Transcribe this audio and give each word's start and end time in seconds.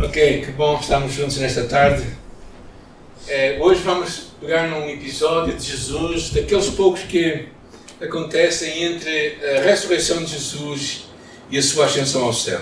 Ok, 0.00 0.42
que 0.42 0.52
bom 0.52 0.78
estarmos 0.78 1.12
juntos 1.12 1.38
nesta 1.38 1.64
tarde. 1.64 2.06
É, 3.26 3.58
hoje 3.60 3.82
vamos 3.82 4.28
pegar 4.40 4.68
num 4.68 4.88
episódio 4.88 5.56
de 5.56 5.66
Jesus, 5.66 6.30
daqueles 6.30 6.68
poucos 6.70 7.02
que 7.02 7.48
acontecem 8.00 8.84
entre 8.84 9.38
a 9.44 9.60
ressurreição 9.60 10.22
de 10.22 10.30
Jesus 10.30 11.08
e 11.50 11.58
a 11.58 11.62
sua 11.62 11.86
ascensão 11.86 12.22
ao 12.22 12.32
céu. 12.32 12.60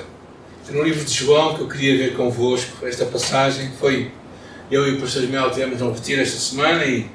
No 0.71 0.83
livro 0.83 1.05
de 1.05 1.13
João, 1.13 1.55
que 1.55 1.61
eu 1.61 1.69
queria 1.69 1.99
ver 1.99 2.17
convosco, 2.17 2.87
esta 2.87 3.05
passagem 3.05 3.71
foi. 3.79 4.11
Eu 4.71 4.89
e 4.89 4.97
o 4.97 5.01
pastor 5.03 5.25
Mel 5.25 5.51
tivemos 5.51 5.83
um 5.83 5.93
retiro 5.93 6.23
esta 6.23 6.39
semana 6.39 6.87
e, 6.87 7.07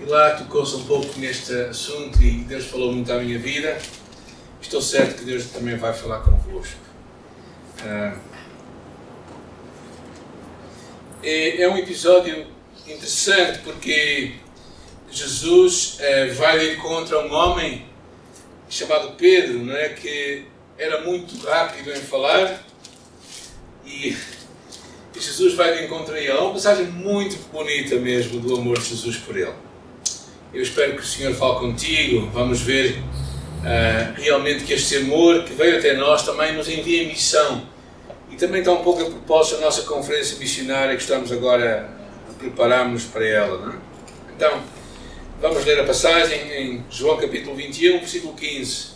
e 0.00 0.04
lá 0.06 0.30
tocou-se 0.30 0.74
um 0.76 0.84
pouco 0.84 1.20
neste 1.20 1.52
assunto 1.52 2.22
e 2.22 2.38
Deus 2.44 2.64
falou 2.64 2.90
muito 2.90 3.12
à 3.12 3.18
minha 3.18 3.38
vida. 3.38 3.76
Estou 4.62 4.80
certo 4.80 5.18
que 5.18 5.24
Deus 5.26 5.44
também 5.44 5.76
vai 5.76 5.92
falar 5.92 6.20
convosco. 6.20 6.80
Uh, 7.84 8.31
é, 11.22 11.62
é 11.62 11.68
um 11.68 11.76
episódio 11.76 12.46
interessante 12.86 13.60
porque 13.60 14.32
Jesus 15.10 15.96
é, 16.00 16.26
vai 16.28 16.58
de 16.58 16.74
encontro 16.74 17.18
a 17.18 17.24
um 17.24 17.32
homem 17.32 17.86
chamado 18.68 19.12
Pedro, 19.16 19.58
não 19.58 19.76
é? 19.76 19.90
que 19.90 20.44
era 20.78 21.02
muito 21.02 21.36
rápido 21.46 21.90
em 21.90 22.00
falar 22.00 22.64
e 23.86 24.16
Jesus 25.14 25.54
vai 25.54 25.78
de 25.78 25.84
encontro 25.84 26.14
a 26.14 26.18
ele. 26.18 26.28
É 26.28 26.34
uma 26.34 26.52
passagem 26.52 26.86
muito 26.86 27.36
bonita 27.52 27.96
mesmo 27.96 28.40
do 28.40 28.56
amor 28.56 28.78
de 28.78 28.88
Jesus 28.88 29.16
por 29.18 29.36
ele. 29.36 29.52
Eu 30.52 30.62
espero 30.62 30.96
que 30.96 31.02
o 31.02 31.06
Senhor 31.06 31.34
fale 31.34 31.60
contigo. 31.60 32.28
Vamos 32.32 32.60
ver 32.60 32.98
uh, 32.98 34.20
realmente 34.20 34.64
que 34.64 34.72
este 34.72 34.96
amor 34.96 35.44
que 35.44 35.52
veio 35.52 35.78
até 35.78 35.94
nós 35.94 36.24
também 36.24 36.54
nos 36.54 36.68
envia 36.68 37.06
missão 37.06 37.66
e 38.32 38.36
também 38.36 38.60
está 38.60 38.72
um 38.72 38.82
pouco 38.82 39.02
a 39.02 39.04
propósito 39.04 39.56
da 39.56 39.66
nossa 39.66 39.82
conferência 39.82 40.38
missionária 40.38 40.96
que 40.96 41.02
estamos 41.02 41.30
agora 41.30 41.90
a 42.30 42.32
preparar-nos 42.32 43.04
para 43.04 43.26
ela. 43.26 43.58
Não 43.58 43.72
é? 43.72 43.76
Então, 44.34 44.62
vamos 45.40 45.64
ler 45.66 45.78
a 45.80 45.84
passagem 45.84 46.50
em 46.50 46.84
João 46.90 47.18
capítulo 47.18 47.54
21, 47.54 47.98
versículo 47.98 48.32
15. 48.32 48.92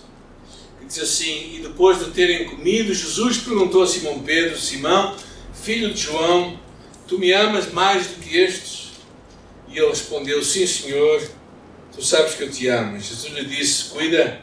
Que 0.81 0.87
diz 0.87 0.99
assim: 1.01 1.57
E 1.57 1.61
depois 1.63 1.99
de 1.99 2.13
terem 2.13 2.47
comido, 2.47 2.95
Jesus 2.95 3.37
perguntou 3.37 3.83
a 3.83 3.87
Simão 3.87 4.21
Pedro: 4.21 4.59
Simão, 4.59 5.15
filho 5.53 5.93
de 5.93 6.01
João, 6.01 6.59
tu 7.07 7.19
me 7.19 7.31
amas 7.33 7.71
mais 7.73 8.07
do 8.07 8.15
que 8.23 8.39
estes? 8.39 8.93
E 9.69 9.77
ele 9.77 9.89
respondeu: 9.89 10.43
Sim, 10.43 10.67
Senhor, 10.67 11.23
tu 11.93 12.03
sabes 12.03 12.35
que 12.35 12.43
eu 12.43 12.51
te 12.51 12.69
amo. 12.69 12.99
Jesus 12.99 13.35
lhe 13.35 13.45
disse: 13.45 13.91
Cuida 13.91 14.41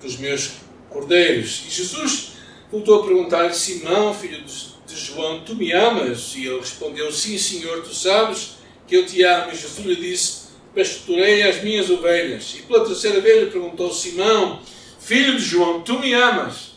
dos 0.00 0.16
meus 0.18 0.52
cordeiros. 0.88 1.64
E 1.66 1.70
Jesus 1.70 2.35
voltou 2.70 3.00
a 3.00 3.06
perguntar-lhe: 3.06 3.54
Simão, 3.54 4.14
filho 4.14 4.42
de 4.44 4.96
João, 4.96 5.40
tu 5.40 5.54
me 5.54 5.72
amas? 5.72 6.34
E 6.36 6.46
ele 6.46 6.60
respondeu: 6.60 7.10
Sim, 7.12 7.38
Senhor, 7.38 7.82
tu 7.82 7.94
sabes 7.94 8.56
que 8.86 8.96
eu 8.96 9.06
te 9.06 9.22
amo. 9.22 9.52
E 9.52 9.56
Jesus 9.56 9.86
lhe 9.86 9.96
disse: 9.96 10.46
Pastorei 10.74 11.42
as 11.42 11.62
minhas 11.62 11.90
ovelhas. 11.90 12.54
E 12.58 12.62
pela 12.62 12.84
terceira 12.84 13.20
vez 13.20 13.44
lhe 13.44 13.50
perguntou: 13.50 13.92
Simão, 13.92 14.60
filho 14.98 15.36
de 15.36 15.44
João, 15.44 15.82
tu 15.82 15.98
me 15.98 16.12
amas? 16.14 16.76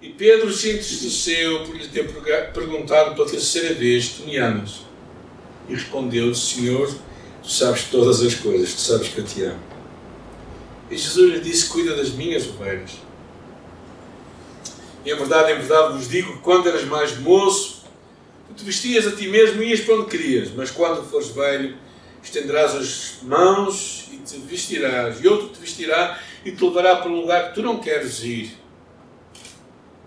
E 0.00 0.10
Pedro 0.10 0.52
se 0.52 0.70
entristeceu 0.70 1.64
por 1.64 1.74
lhe 1.74 1.88
ter 1.88 2.06
perguntado 2.52 3.14
pela 3.14 3.28
terceira 3.28 3.74
vez: 3.74 4.10
Tu 4.10 4.24
me 4.24 4.36
amas? 4.36 4.80
E 5.68 5.74
respondeu: 5.74 6.34
Senhor, 6.34 6.94
tu 7.42 7.50
sabes 7.50 7.84
todas 7.84 8.20
as 8.20 8.34
coisas, 8.34 8.74
tu 8.74 8.80
sabes 8.80 9.08
que 9.08 9.18
eu 9.18 9.24
te 9.24 9.42
amo. 9.44 9.62
E 10.90 10.96
Jesus 10.96 11.32
lhe 11.32 11.40
disse: 11.40 11.68
Cuida 11.68 11.96
das 11.96 12.10
minhas 12.10 12.46
ovelhas. 12.46 13.03
E 15.04 15.10
em 15.10 15.16
verdade, 15.16 15.52
em 15.52 15.56
verdade 15.56 15.98
vos 15.98 16.08
digo 16.08 16.32
que 16.32 16.38
quando 16.38 16.68
eras 16.68 16.84
mais 16.84 17.18
moço, 17.18 17.84
tu 18.48 18.54
te 18.54 18.64
vestias 18.64 19.06
a 19.06 19.12
ti 19.12 19.28
mesmo 19.28 19.62
e 19.62 19.68
ias 19.68 19.80
para 19.80 19.96
onde 19.96 20.10
querias, 20.10 20.50
mas 20.50 20.70
quando 20.70 21.04
fores 21.04 21.28
velho, 21.28 21.76
estenderás 22.22 22.74
as 22.74 23.18
mãos 23.22 24.08
e 24.10 24.16
te 24.16 24.38
vestirás, 24.38 25.22
e 25.22 25.28
outro 25.28 25.48
te 25.48 25.60
vestirá 25.60 26.18
e 26.44 26.52
te 26.52 26.64
levará 26.64 26.96
para 26.96 27.10
um 27.10 27.20
lugar 27.20 27.48
que 27.48 27.54
tu 27.54 27.62
não 27.62 27.80
queres 27.80 28.22
ir. 28.24 28.56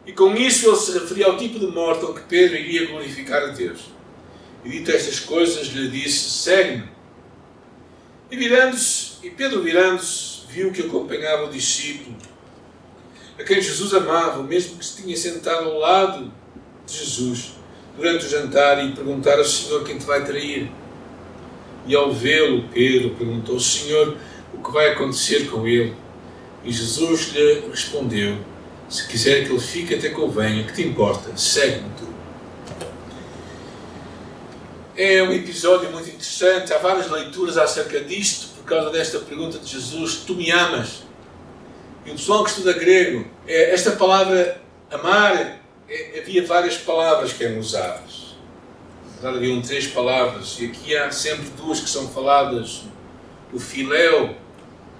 E 0.05 0.13
com 0.13 0.35
isso 0.35 0.67
ele 0.67 0.77
se 0.77 0.93
referia 0.93 1.27
ao 1.27 1.37
tipo 1.37 1.59
de 1.59 1.67
morte 1.67 2.05
em 2.05 2.13
que 2.13 2.21
Pedro 2.21 2.55
iria 2.55 2.87
glorificar 2.87 3.43
a 3.43 3.47
Deus. 3.47 3.91
E 4.63 4.69
dito 4.69 4.89
estas 4.89 5.19
coisas, 5.19 5.67
lhe 5.67 5.89
disse: 5.89 6.29
Segue-me. 6.29 6.89
E 8.31 8.35
virando-se, 8.35 9.17
e 9.21 9.29
Pedro 9.29 9.61
virando-se, 9.61 10.47
viu 10.49 10.71
que 10.71 10.81
acompanhava 10.81 11.45
o 11.45 11.51
discípulo 11.51 12.15
a 13.39 13.43
quem 13.43 13.61
Jesus 13.61 13.93
amava, 13.93 14.41
mesmo 14.43 14.77
que 14.77 14.85
se 14.85 15.01
tinha 15.01 15.15
sentado 15.15 15.69
ao 15.69 15.79
lado 15.79 16.31
de 16.85 16.97
Jesus 16.97 17.53
durante 17.95 18.25
o 18.25 18.29
jantar 18.29 18.83
e 18.83 18.91
perguntar 18.91 19.37
ao 19.37 19.45
Senhor 19.45 19.83
quem 19.83 19.97
te 19.97 20.05
vai 20.05 20.23
trair. 20.23 20.71
E 21.85 21.95
ao 21.95 22.11
vê-lo, 22.11 22.67
Pedro 22.69 23.11
perguntou: 23.11 23.59
Senhor, 23.59 24.17
o 24.53 24.63
que 24.63 24.71
vai 24.71 24.89
acontecer 24.89 25.49
com 25.49 25.67
ele? 25.67 25.95
E 26.63 26.71
Jesus 26.71 27.31
lhe 27.33 27.61
respondeu: 27.69 28.37
Se 28.89 29.07
quiser 29.07 29.45
que 29.45 29.51
ele 29.51 29.59
fique 29.59 29.95
até 29.95 30.09
que 30.09 30.19
eu 30.19 30.29
venha, 30.29 30.63
que 30.63 30.73
te 30.73 30.81
importa? 30.81 31.35
Segue-me 31.37 31.89
tu. 31.97 32.07
É 34.95 35.21
um 35.21 35.31
episódio 35.31 35.91
muito 35.91 36.09
interessante, 36.09 36.73
há 36.73 36.79
várias 36.79 37.09
leituras 37.09 37.55
acerca 37.55 38.01
disto, 38.01 38.47
por 38.55 38.65
causa 38.65 38.89
desta 38.89 39.19
pergunta 39.19 39.59
de 39.59 39.71
Jesus: 39.71 40.23
Tu 40.25 40.33
me 40.33 40.51
amas? 40.51 41.06
E 42.07 42.11
o 42.11 42.15
pessoal 42.15 42.41
que 42.41 42.51
estuda 42.51 42.71
grego, 42.71 43.25
é, 43.45 43.73
esta 43.73 43.91
palavra 43.91 44.61
amar, 44.89 45.59
é, 45.89 46.19
havia 46.21 46.45
várias 46.47 46.77
palavras 46.77 47.33
que 47.33 47.43
eram 47.43 47.59
usadas. 47.59 48.37
Na 49.21 49.29
haviam 49.29 49.61
três 49.61 49.87
palavras, 49.87 50.55
e 50.57 50.67
aqui 50.67 50.95
há 50.95 51.11
sempre 51.11 51.49
duas 51.57 51.81
que 51.81 51.89
são 51.89 52.07
faladas: 52.07 52.83
o 53.51 53.59
filéu 53.59 54.35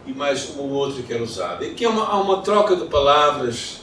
e 0.06 0.12
mais 0.12 0.50
uma 0.50 0.64
ou 0.64 0.72
outra 0.72 1.02
que 1.02 1.14
era 1.14 1.24
usada. 1.24 1.64
E 1.64 1.72
aqui 1.72 1.86
há 1.86 1.90
uma, 1.90 2.06
há 2.06 2.20
uma 2.20 2.42
troca 2.42 2.76
de 2.76 2.88
palavras 2.88 3.82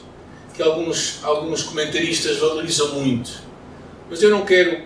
que 0.55 0.63
alguns, 0.63 1.25
alguns 1.25 1.63
comentaristas 1.63 2.37
valorizam 2.37 2.89
muito. 2.97 3.43
Mas 4.11 4.23
eu 4.23 4.29
não 4.29 4.45
quero, 4.45 4.83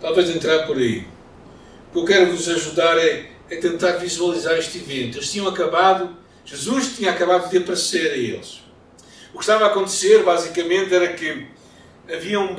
talvez, 0.00 0.28
entrar 0.28 0.66
por 0.66 0.76
aí. 0.76 1.06
O 1.90 1.92
que 1.92 1.98
eu 2.00 2.04
quero 2.04 2.32
vos 2.32 2.48
ajudar 2.48 2.98
é, 2.98 3.30
é 3.48 3.56
tentar 3.56 3.92
visualizar 3.92 4.58
este 4.58 4.78
evento. 4.78 5.18
Eles 5.18 5.30
tinham 5.30 5.46
acabado 5.46 6.25
Jesus 6.46 6.94
tinha 6.96 7.10
acabado 7.10 7.50
de 7.50 7.58
aparecer 7.58 8.12
a 8.12 8.14
eles. 8.14 8.60
O 9.34 9.38
que 9.38 9.42
estava 9.42 9.64
a 9.64 9.66
acontecer, 9.66 10.22
basicamente, 10.22 10.94
era 10.94 11.12
que 11.12 11.48
havia 12.10 12.38
um, 12.38 12.54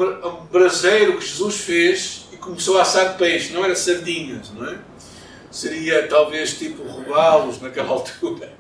braseiro 0.52 1.18
que 1.18 1.26
Jesus 1.26 1.56
fez 1.56 2.26
e 2.34 2.38
começou 2.38 2.78
a 2.78 2.82
assar 2.82 3.18
peixe, 3.18 3.54
não 3.54 3.64
era 3.64 3.74
sardinhas, 3.76 4.52
não 4.52 4.70
é? 4.70 4.78
Seria 5.50 6.06
talvez 6.08 6.58
tipo 6.58 6.84
roubá-los 6.84 7.62
naquela 7.62 7.88
altura. 7.96 8.54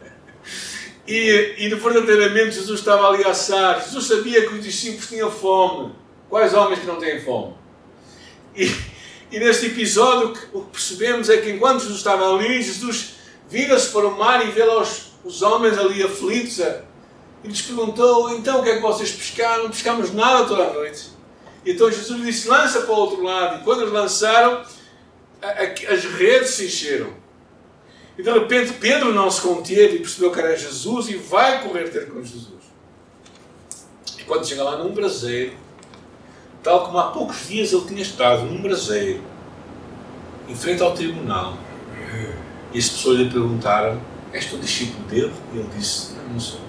E, 1.05 1.55
e 1.57 1.69
verdadeiramente 1.75 2.55
Jesus 2.55 2.79
estava 2.79 3.09
ali 3.09 3.23
a 3.25 3.31
assar. 3.31 3.83
Jesus 3.83 4.05
sabia 4.05 4.47
que 4.47 4.55
os 4.55 4.63
discípulos 4.63 5.07
tinham 5.07 5.29
fome. 5.29 5.93
Quais 6.29 6.53
homens 6.53 6.79
que 6.79 6.85
não 6.85 6.97
têm 6.97 7.21
fome? 7.21 7.53
E, 8.55 8.73
e 9.29 9.39
neste 9.39 9.67
episódio 9.67 10.33
o 10.53 10.61
que 10.61 10.71
percebemos 10.71 11.29
é 11.29 11.37
que 11.37 11.51
enquanto 11.51 11.81
Jesus 11.81 11.97
estava 11.97 12.33
ali, 12.33 12.63
Jesus 12.63 13.15
vira-se 13.49 13.91
para 13.91 14.07
o 14.07 14.17
mar 14.17 14.45
e 14.45 14.51
vê 14.51 14.63
lá 14.63 14.81
os, 14.81 15.06
os 15.27 15.41
homens 15.41 15.77
ali 15.77 16.01
aflitos 16.01 16.59
e 16.59 17.47
lhes 17.47 17.61
perguntou: 17.61 18.29
então 18.31 18.61
o 18.61 18.63
que 18.63 18.69
é 18.69 18.75
que 18.77 18.81
vocês 18.81 19.11
pescaram? 19.11 19.63
Não 19.63 19.69
pescamos 19.69 20.13
nada 20.13 20.45
toda 20.45 20.63
a 20.63 20.73
noite. 20.73 21.09
Então 21.65 21.91
Jesus 21.91 22.25
disse: 22.25 22.47
lança 22.47 22.81
para 22.81 22.93
o 22.93 22.97
outro 22.97 23.21
lado. 23.21 23.59
E 23.59 23.63
quando 23.63 23.81
eles 23.81 23.93
lançaram, 23.93 24.63
as 25.41 26.03
redes 26.05 26.51
se 26.51 26.65
encheram. 26.65 27.09
E 28.17 28.23
de 28.23 28.31
repente 28.31 28.73
Pedro 28.73 29.13
não 29.13 29.29
se 29.29 29.41
conteve 29.41 29.97
e 29.97 29.99
percebeu 29.99 30.31
que 30.31 30.39
era 30.39 30.57
Jesus 30.57 31.09
e 31.09 31.17
vai 31.17 31.61
correr 31.61 31.89
ter 31.89 32.09
com 32.09 32.23
Jesus. 32.23 32.47
E 34.17 34.23
quando 34.23 34.47
chega 34.47 34.63
lá 34.63 34.77
num 34.77 34.91
braseiro, 34.91 35.53
tal 36.63 36.85
como 36.85 36.97
há 36.97 37.11
poucos 37.11 37.47
dias 37.47 37.73
ele 37.73 37.85
tinha 37.85 38.01
estado 38.01 38.43
num 38.45 38.61
braseiro, 38.61 39.21
em 40.47 40.55
frente 40.55 40.81
ao 40.81 40.93
tribunal, 40.95 41.57
e 42.73 42.79
as 42.79 42.89
pessoas 42.89 43.19
lhe 43.19 43.29
perguntaram 43.29 44.01
És 44.37 44.45
tu 44.45 44.57
discípulo 44.59 45.03
dele? 45.07 45.33
E 45.51 45.57
ele 45.57 45.69
disse: 45.75 46.13
Não, 46.13 46.33
não 46.33 46.39
sou. 46.39 46.59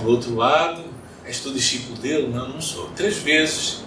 Do 0.00 0.08
outro 0.08 0.34
lado, 0.34 0.82
És 1.26 1.40
tu 1.40 1.52
discípulo 1.52 1.98
dele? 1.98 2.28
Não, 2.28 2.48
não 2.48 2.60
sou. 2.60 2.88
Três 2.96 3.18
vezes 3.18 3.84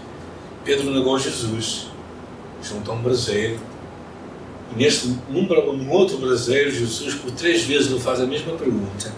Pedro 0.64 0.92
negou 0.92 1.18
Jesus 1.18 1.88
junto 2.62 2.92
a 2.92 2.94
um 2.94 3.02
braseiro. 3.02 3.60
E 4.72 4.76
neste, 4.76 5.08
num, 5.30 5.48
num 5.48 5.92
outro 5.92 6.18
braseiro, 6.18 6.70
Jesus 6.70 7.16
por 7.16 7.32
três 7.32 7.64
vezes 7.64 7.88
lhe 7.88 8.00
faz 8.00 8.22
a 8.22 8.28
mesma 8.28 8.56
pergunta. 8.56 9.12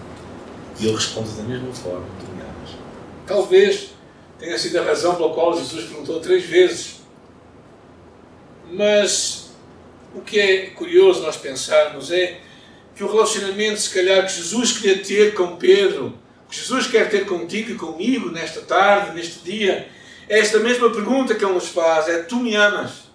E 0.78 0.86
ele 0.86 0.94
responde 0.94 1.30
da 1.32 1.42
mesma 1.42 1.72
forma: 1.74 2.06
Tu. 2.18 2.30
Talvez 3.26 3.90
tenha 4.38 4.58
sido 4.58 4.78
a 4.78 4.84
razão 4.84 5.14
pela 5.14 5.34
qual 5.34 5.56
Jesus 5.58 5.84
perguntou 5.84 6.20
três 6.20 6.44
vezes. 6.46 7.00
Mas 8.72 9.39
o 10.14 10.20
que 10.20 10.38
é 10.38 10.66
curioso 10.70 11.22
nós 11.22 11.36
pensarmos 11.36 12.10
é 12.10 12.40
que 12.94 13.04
o 13.04 13.10
relacionamento, 13.10 13.80
se 13.80 13.90
calhar, 13.90 14.26
que 14.26 14.32
Jesus 14.32 14.72
queria 14.72 15.02
ter 15.02 15.34
com 15.34 15.56
Pedro, 15.56 16.18
que 16.50 16.56
Jesus 16.56 16.86
quer 16.86 17.08
ter 17.08 17.26
contigo 17.26 17.70
e 17.70 17.74
comigo 17.76 18.30
nesta 18.30 18.60
tarde, 18.60 19.14
neste 19.14 19.38
dia, 19.40 19.88
é 20.28 20.38
esta 20.38 20.58
mesma 20.58 20.90
pergunta 20.90 21.34
que 21.34 21.44
ele 21.44 21.54
nos 21.54 21.68
faz: 21.68 22.08
é 22.08 22.22
tu 22.22 22.36
me 22.36 22.54
amas? 22.54 23.10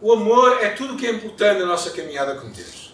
O 0.00 0.12
amor 0.12 0.58
é 0.60 0.70
tudo 0.70 0.94
o 0.94 0.96
que 0.96 1.06
é 1.06 1.10
importante 1.10 1.60
na 1.60 1.66
nossa 1.66 1.90
caminhada 1.90 2.34
com 2.34 2.50
Deus. 2.50 2.92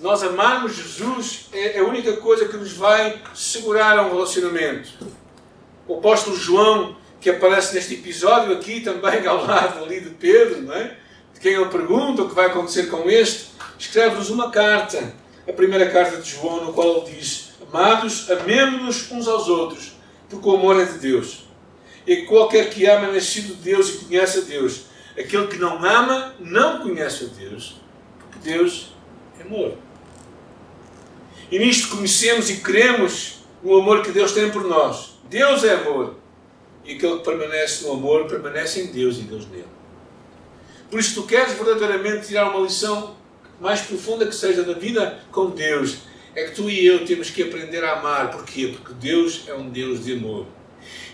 Nós 0.00 0.22
amarmos 0.22 0.76
Jesus 0.76 1.48
é 1.52 1.78
a 1.78 1.84
única 1.84 2.18
coisa 2.18 2.46
que 2.46 2.56
nos 2.56 2.74
vai 2.74 3.22
segurar 3.34 3.98
a 3.98 4.02
um 4.02 4.10
relacionamento. 4.10 4.90
O 5.88 5.98
apóstolo 5.98 6.36
João, 6.36 6.96
que 7.26 7.30
aparece 7.30 7.74
neste 7.74 7.94
episódio 7.94 8.52
aqui 8.52 8.78
também 8.80 9.26
ao 9.26 9.44
lado 9.44 9.82
ali 9.82 9.98
de 10.00 10.10
Pedro, 10.10 10.62
não 10.62 10.72
é? 10.72 10.96
de 11.34 11.40
quem 11.40 11.54
ele 11.54 11.64
pergunta 11.64 12.22
o 12.22 12.28
que 12.28 12.34
vai 12.36 12.46
acontecer 12.46 12.86
com 12.86 13.10
este, 13.10 13.46
escreve-nos 13.76 14.30
uma 14.30 14.48
carta, 14.48 15.12
a 15.48 15.52
primeira 15.52 15.90
carta 15.90 16.18
de 16.18 16.30
João, 16.30 16.64
no 16.64 16.72
qual 16.72 16.98
ele 16.98 17.16
diz: 17.16 17.50
Amados, 17.68 18.30
amemos-nos 18.30 19.10
uns 19.10 19.26
aos 19.26 19.48
outros, 19.48 19.96
porque 20.30 20.48
o 20.48 20.54
amor 20.54 20.80
é 20.80 20.84
de 20.84 20.98
Deus. 20.98 21.48
E 22.06 22.18
qualquer 22.18 22.70
que 22.70 22.86
ama 22.86 23.08
é 23.08 23.12
nascido 23.14 23.56
de 23.56 23.62
Deus 23.62 23.88
e 23.88 24.04
conhece 24.04 24.38
a 24.38 24.42
Deus. 24.42 24.82
Aquele 25.18 25.48
que 25.48 25.58
não 25.58 25.84
ama 25.84 26.32
não 26.38 26.78
conhece 26.78 27.24
a 27.24 27.40
Deus, 27.40 27.80
porque 28.20 28.48
Deus 28.48 28.94
é 29.40 29.42
amor. 29.42 29.74
E 31.50 31.58
nisto 31.58 31.88
conhecemos 31.88 32.48
e 32.50 32.58
cremos 32.58 33.40
no 33.64 33.76
amor 33.76 34.04
que 34.04 34.12
Deus 34.12 34.30
tem 34.30 34.48
por 34.48 34.62
nós. 34.62 35.18
Deus 35.28 35.64
é 35.64 35.74
amor. 35.74 36.24
E 36.86 36.94
aquele 36.94 37.18
que 37.18 37.24
permanece 37.24 37.84
no 37.84 37.92
amor 37.92 38.26
permanece 38.26 38.80
em 38.80 38.86
Deus 38.86 39.18
e 39.18 39.22
Deus 39.22 39.48
nele. 39.48 39.66
Por 40.90 41.00
isso, 41.00 41.20
tu 41.20 41.26
queres 41.26 41.54
verdadeiramente 41.54 42.28
tirar 42.28 42.50
uma 42.50 42.60
lição 42.60 43.16
mais 43.60 43.80
profunda 43.80 44.26
que 44.26 44.34
seja 44.34 44.62
da 44.62 44.74
vida 44.74 45.20
com 45.32 45.50
Deus, 45.50 45.98
é 46.34 46.44
que 46.44 46.54
tu 46.54 46.70
e 46.70 46.86
eu 46.86 47.04
temos 47.04 47.30
que 47.30 47.42
aprender 47.42 47.82
a 47.82 47.98
amar. 47.98 48.30
Porquê? 48.30 48.68
Porque 48.76 48.94
Deus 48.94 49.44
é 49.48 49.54
um 49.54 49.68
Deus 49.68 50.04
de 50.04 50.12
amor. 50.12 50.46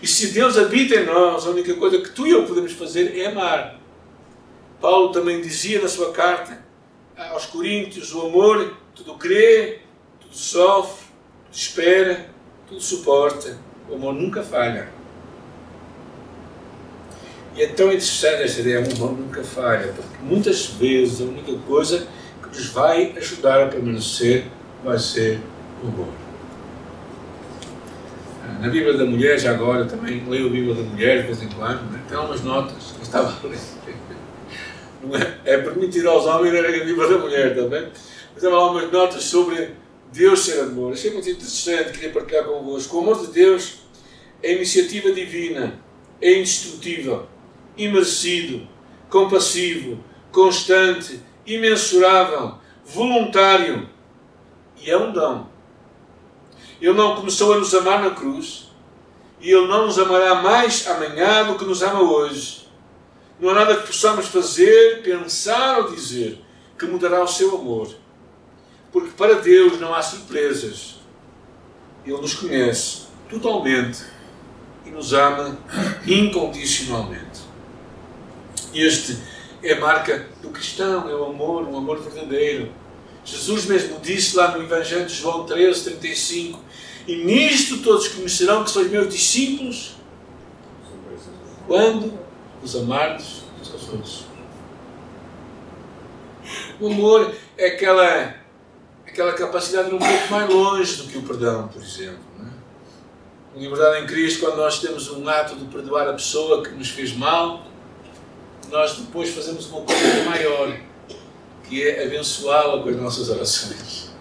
E 0.01 0.07
se 0.07 0.27
Deus 0.27 0.57
habita 0.57 0.95
em 0.95 1.05
nós, 1.05 1.47
a 1.47 1.49
única 1.49 1.73
coisa 1.75 1.99
que 1.99 2.09
tu 2.09 2.27
e 2.27 2.31
eu 2.31 2.45
podemos 2.45 2.73
fazer 2.73 3.17
é 3.17 3.27
amar. 3.27 3.79
Paulo 4.79 5.11
também 5.11 5.41
dizia 5.41 5.81
na 5.81 5.87
sua 5.87 6.11
carta 6.11 6.63
aos 7.15 7.45
Coríntios: 7.45 8.13
o 8.13 8.21
amor 8.27 8.77
tudo 8.93 9.15
crê, 9.15 9.79
tudo 10.19 10.35
sofre, 10.35 11.05
tudo 11.45 11.55
espera, 11.55 12.29
tudo 12.67 12.81
suporta. 12.81 13.57
O 13.89 13.95
amor 13.95 14.13
nunca 14.13 14.43
falha. 14.43 14.91
E 17.55 17.61
é 17.61 17.67
tão 17.67 17.87
interessante 17.87 18.43
esta 18.43 18.61
ideia, 18.61 18.81
o 18.81 18.95
amor 18.95 19.11
nunca 19.17 19.43
falha, 19.43 19.93
porque 19.93 20.17
muitas 20.23 20.65
vezes 20.65 21.21
a 21.21 21.25
única 21.25 21.53
coisa 21.67 22.07
que 22.41 22.47
nos 22.47 22.67
vai 22.69 23.13
ajudar 23.15 23.63
a 23.63 23.67
permanecer 23.67 24.45
vai 24.83 24.97
ser 24.97 25.39
o 25.83 25.87
amor. 25.87 26.07
Na 28.59 28.69
Bíblia 28.69 28.97
da 28.97 29.05
Mulher, 29.05 29.39
já 29.39 29.51
agora, 29.51 29.85
também 29.85 30.23
leio 30.27 30.47
a 30.47 30.49
Bíblia 30.49 30.73
da 30.73 30.81
Mulher 30.81 31.21
de 31.21 31.27
vez 31.27 31.43
em 31.43 31.49
quando, 31.49 31.91
né? 31.91 32.01
tem 32.07 32.17
algumas 32.17 32.41
notas 32.41 32.93
que 32.97 33.03
estava 33.03 33.27
a 33.27 33.47
ler. 33.47 33.59
Não 35.03 35.15
é, 35.15 35.37
é 35.45 35.57
permitir 35.57 36.07
aos 36.07 36.25
homens 36.25 36.53
ler 36.53 36.65
a 36.65 36.85
Bíblia 36.85 37.07
da 37.07 37.17
Mulher 37.19 37.55
também, 37.55 37.87
mas 38.33 38.43
há 38.43 38.51
algumas 38.51 38.91
notas 38.91 39.23
sobre 39.25 39.75
Deus 40.11 40.43
ser 40.43 40.61
amor. 40.61 40.93
Achei 40.93 41.11
muito 41.11 41.29
interessante, 41.29 41.91
queria 41.91 42.09
partilhar 42.09 42.45
convosco. 42.45 42.97
O 42.97 43.01
amor 43.01 43.27
de 43.27 43.31
Deus 43.31 43.79
é 44.41 44.53
iniciativa 44.53 45.11
divina, 45.11 45.79
é 46.19 46.39
indestrutível 46.39 47.27
imerecido, 47.77 48.67
compassivo, 49.09 50.03
constante, 50.31 51.19
imensurável, 51.45 52.55
voluntário. 52.85 53.89
E 54.81 54.89
é 54.89 54.97
um 54.97 55.11
dom. 55.11 55.47
Ele 56.81 56.93
não 56.93 57.15
começou 57.15 57.53
a 57.53 57.57
nos 57.57 57.73
amar 57.73 58.01
na 58.01 58.11
cruz 58.11 58.69
e 59.39 59.51
Ele 59.51 59.67
não 59.67 59.87
nos 59.87 59.99
amará 59.99 60.35
mais 60.35 60.87
amanhã 60.87 61.45
do 61.45 61.55
que 61.55 61.65
nos 61.65 61.81
ama 61.81 62.01
hoje. 62.01 62.67
Não 63.39 63.49
há 63.49 63.53
nada 63.53 63.75
que 63.75 63.87
possamos 63.87 64.27
fazer, 64.27 65.01
pensar 65.01 65.79
ou 65.79 65.91
dizer 65.91 66.41
que 66.77 66.85
mudará 66.85 67.21
o 67.21 67.27
seu 67.27 67.55
amor. 67.55 67.93
Porque 68.91 69.11
para 69.11 69.35
Deus 69.35 69.79
não 69.79 69.93
há 69.93 70.01
surpresas. 70.01 70.95
Ele 72.05 72.17
nos 72.17 72.33
conhece 72.35 73.03
totalmente 73.29 74.03
e 74.85 74.89
nos 74.91 75.13
ama 75.13 75.57
incondicionalmente. 76.05 77.32
Este 78.73 79.17
é 79.61 79.73
a 79.73 79.79
marca 79.79 80.27
do 80.41 80.49
cristão, 80.49 81.09
é 81.09 81.15
o 81.15 81.25
amor, 81.25 81.67
um 81.67 81.77
amor 81.77 82.01
verdadeiro. 82.01 82.71
Jesus 83.23 83.65
mesmo 83.65 83.99
disse 83.99 84.35
lá 84.35 84.57
no 84.57 84.63
Evangelho 84.63 85.05
de 85.05 85.13
João 85.13 85.45
13, 85.45 85.83
35: 85.83 86.59
E 87.07 87.23
nisto 87.23 87.81
todos 87.83 88.07
conhecerão 88.07 88.63
que 88.63 88.71
sois 88.71 88.89
meus 88.89 89.13
discípulos, 89.13 89.95
quando 91.67 92.13
os 92.61 92.75
amardes 92.75 93.43
uns 93.61 93.71
aos 93.71 93.89
outros. 93.89 94.25
O 96.79 96.87
amor 96.87 97.33
é 97.57 97.67
aquela, 97.67 98.35
aquela 99.07 99.33
capacidade 99.33 99.89
de 99.89 99.95
ir 99.95 99.97
um 99.97 99.99
pouco 99.99 100.31
mais 100.31 100.49
longe 100.49 100.95
do 100.97 101.07
que 101.07 101.17
o 101.17 101.21
perdão, 101.21 101.67
por 101.67 101.81
exemplo. 101.81 102.19
Em 103.55 103.59
é? 103.59 103.63
liberdade 103.63 104.03
em 104.03 104.07
Cristo, 104.07 104.41
quando 104.41 104.57
nós 104.57 104.79
temos 104.79 105.09
um 105.09 105.29
ato 105.29 105.55
de 105.55 105.65
perdoar 105.65 106.09
a 106.09 106.13
pessoa 106.13 106.63
que 106.63 106.71
nos 106.71 106.89
fez 106.89 107.15
mal, 107.15 107.65
nós 108.73 108.97
depois 108.97 109.29
fazemos 109.29 109.67
uma 109.67 109.81
coisa 109.81 110.23
maior, 110.25 110.75
que 111.69 111.87
é 111.87 112.05
abençoá-la 112.05 112.81
com 112.81 112.89
as 112.89 112.95
nossas 112.95 113.29
orações. 113.29 114.11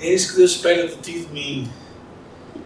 É 0.00 0.14
isso 0.14 0.30
que 0.30 0.36
Deus 0.36 0.52
espera 0.52 0.86
de 0.86 0.94
ti 0.96 1.10
e 1.10 1.20
de 1.24 1.32
mim. 1.32 1.70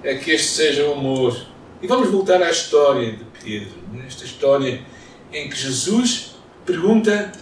É 0.02 0.14
que 0.16 0.30
este 0.30 0.48
seja 0.48 0.86
o 0.86 0.92
amor. 0.92 1.34
E 1.80 1.86
vamos 1.86 2.10
voltar 2.10 2.42
à 2.42 2.50
história 2.50 3.12
de 3.12 3.24
Pedro. 3.42 3.78
É? 3.98 4.06
Esta 4.06 4.26
história 4.26 4.84
em 5.32 5.48
que 5.48 5.56
Jesus 5.56 6.36
pergunta, 6.66 7.32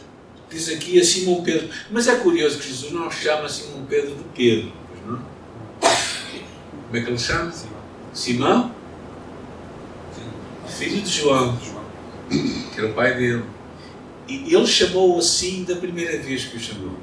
diz 0.48 0.68
aqui 0.68 1.00
a 1.00 1.04
Simão 1.04 1.42
Pedro. 1.42 1.68
Mas 1.90 2.06
é 2.06 2.14
curioso 2.14 2.58
que 2.58 2.68
Jesus 2.68 2.92
não 2.92 3.10
chama 3.10 3.48
Simão 3.48 3.84
Pedro 3.86 4.14
de 4.14 4.24
Pedro, 4.36 4.72
não? 5.04 5.20
Como 5.80 6.96
é 6.96 7.00
que 7.00 7.10
ele 7.10 7.18
chama? 7.18 7.52
Simão? 8.12 8.72
Filho 10.68 11.02
de 11.02 11.10
João 11.10 11.58
que 12.28 12.78
era 12.78 12.88
o 12.88 12.94
pai 12.94 13.14
dele. 13.14 13.44
E 14.26 14.54
ele 14.54 14.66
chamou 14.66 15.18
assim 15.18 15.64
da 15.64 15.76
primeira 15.76 16.18
vez 16.18 16.44
que 16.44 16.56
o 16.56 16.60
chamou. 16.60 16.96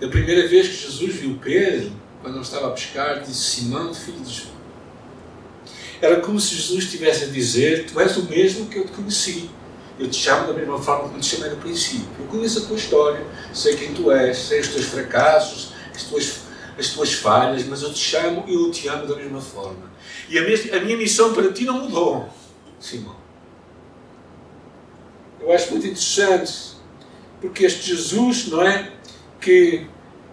Da 0.00 0.08
primeira 0.08 0.46
vez 0.48 0.68
que 0.68 0.74
Jesus 0.74 1.14
viu 1.14 1.38
Pedro, 1.42 1.92
quando 2.22 2.36
ele 2.36 2.44
estava 2.44 2.68
a 2.68 2.70
pescar, 2.70 3.20
disse: 3.20 3.60
Simão, 3.60 3.92
filho 3.94 4.20
de 4.20 4.32
João. 4.32 4.54
Era 6.00 6.20
como 6.20 6.38
se 6.38 6.54
Jesus 6.54 6.84
estivesse 6.84 7.24
a 7.24 7.26
dizer: 7.28 7.86
Tu 7.86 7.98
és 8.00 8.16
o 8.16 8.24
mesmo 8.24 8.66
que 8.66 8.78
eu 8.78 8.86
te 8.86 8.92
conheci. 8.92 9.50
Eu 9.98 10.08
te 10.08 10.16
chamo 10.16 10.48
da 10.48 10.52
mesma 10.52 10.80
forma 10.80 11.08
como 11.08 11.20
te 11.20 11.36
chamei 11.36 11.50
no 11.50 11.56
princípio. 11.56 12.08
Eu 12.18 12.26
conheço 12.26 12.60
a 12.60 12.62
tua 12.66 12.76
história, 12.76 13.24
sei 13.52 13.76
quem 13.76 13.94
tu 13.94 14.10
és, 14.10 14.36
sei 14.36 14.60
os 14.60 14.68
teus 14.68 14.86
fracassos, 14.86 15.72
as 15.94 16.02
tuas, 16.02 16.40
as 16.76 16.88
tuas 16.88 17.12
falhas, 17.12 17.64
mas 17.64 17.82
eu 17.82 17.92
te 17.92 18.00
chamo 18.00 18.44
e 18.48 18.54
eu 18.54 18.70
te 18.72 18.88
amo 18.88 19.06
da 19.06 19.14
mesma 19.14 19.40
forma. 19.40 19.92
E 20.28 20.36
a, 20.36 20.42
mesma, 20.42 20.76
a 20.76 20.80
minha 20.80 20.96
missão 20.96 21.32
para 21.32 21.52
ti 21.52 21.64
não 21.64 21.84
mudou, 21.84 22.28
Simão. 22.80 23.23
Eu 25.44 25.52
acho 25.52 25.72
muito 25.72 25.86
interessante, 25.86 26.52
porque 27.38 27.66
este 27.66 27.88
Jesus, 27.88 28.46
não 28.48 28.62
é? 28.62 28.90
Que, 29.38 29.86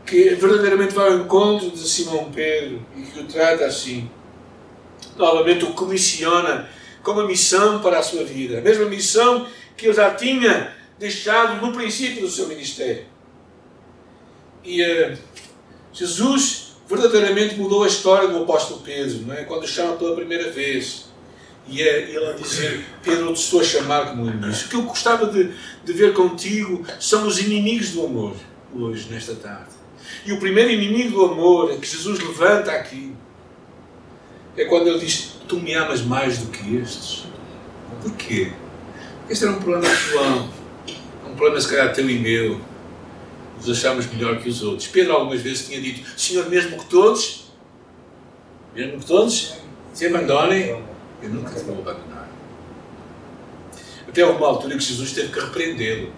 que 0.05 0.35
verdadeiramente 0.35 0.93
vai 0.93 1.09
ao 1.09 1.17
encontro 1.17 1.69
de 1.69 1.79
Simão 1.79 2.31
Pedro 2.31 2.81
e 2.95 3.01
que 3.01 3.19
o 3.19 3.25
trata 3.25 3.65
assim. 3.65 4.09
Novamente 5.17 5.65
o 5.65 5.73
comissiona 5.73 6.69
com 7.03 7.11
uma 7.11 7.27
missão 7.27 7.81
para 7.81 7.99
a 7.99 8.03
sua 8.03 8.23
vida. 8.23 8.59
A 8.59 8.61
mesma 8.61 8.85
missão 8.85 9.45
que 9.75 9.87
ele 9.87 9.93
já 9.93 10.13
tinha 10.13 10.73
deixado 10.97 11.65
no 11.65 11.73
princípio 11.73 12.21
do 12.21 12.29
seu 12.29 12.47
ministério. 12.47 13.05
E 14.63 14.81
uh, 14.81 15.17
Jesus 15.91 16.75
verdadeiramente 16.87 17.55
mudou 17.55 17.83
a 17.83 17.87
história 17.87 18.29
do 18.29 18.43
apóstolo 18.43 18.79
Pedro, 18.79 19.25
não 19.25 19.33
é? 19.33 19.43
quando 19.43 19.63
o 19.63 19.67
chama 19.67 19.97
pela 19.97 20.15
primeira 20.15 20.49
vez. 20.51 21.10
E 21.71 21.81
é 21.81 22.01
ele 22.01 22.27
a 22.27 22.33
dizer: 22.33 22.85
Pedro, 23.01 23.27
eu 23.27 23.33
te 23.33 23.41
estou 23.41 23.61
a 23.61 23.63
chamar 23.63 24.09
como 24.09 24.27
inimigo. 24.27 24.53
O 24.53 24.67
que 24.67 24.75
eu 24.75 24.81
gostava 24.81 25.25
de, 25.27 25.51
de 25.85 25.93
ver 25.93 26.13
contigo 26.13 26.85
são 26.99 27.25
os 27.25 27.39
inimigos 27.39 27.91
do 27.91 28.05
amor, 28.05 28.35
hoje, 28.75 29.07
nesta 29.09 29.33
tarde. 29.35 29.69
E 30.25 30.33
o 30.33 30.39
primeiro 30.39 30.69
inimigo 30.69 31.11
do 31.11 31.25
amor 31.31 31.79
que 31.79 31.87
Jesus 31.87 32.19
levanta 32.19 32.73
aqui 32.73 33.15
é 34.57 34.65
quando 34.65 34.87
ele 34.87 34.99
diz: 34.99 35.37
Tu 35.47 35.55
me 35.61 35.73
amas 35.73 36.01
mais 36.01 36.39
do 36.39 36.51
que 36.51 36.75
estes. 36.75 37.23
Porquê? 38.01 38.51
Este 39.29 39.45
era 39.45 39.53
um 39.53 39.59
problema 39.61 39.89
pessoal. 39.89 40.49
Um 41.25 41.35
problema, 41.35 41.61
se 41.61 41.69
calhar, 41.69 41.93
teu 41.93 42.09
e 42.09 42.19
meu. 42.19 42.59
Nos 43.55 43.69
achamos 43.69 44.11
melhor 44.11 44.41
que 44.41 44.49
os 44.49 44.61
outros. 44.61 44.87
Pedro, 44.89 45.13
algumas 45.13 45.39
vezes, 45.39 45.67
tinha 45.67 45.79
dito: 45.79 46.19
Senhor, 46.19 46.49
mesmo 46.49 46.77
que 46.77 46.85
todos, 46.87 47.45
mesmo 48.75 48.99
que 48.99 49.05
todos 49.05 49.53
se 49.93 50.05
abandonem, 50.07 50.90
eu 51.21 51.29
nunca 51.29 51.51
te 51.51 51.61
vou 51.63 51.79
abandonar. 51.79 52.29
Até 54.07 54.25
uma 54.25 54.47
altura 54.47 54.75
que 54.75 54.83
Jesus 54.83 55.13
teve 55.13 55.31
que 55.31 55.39
repreendê-lo. 55.39 56.11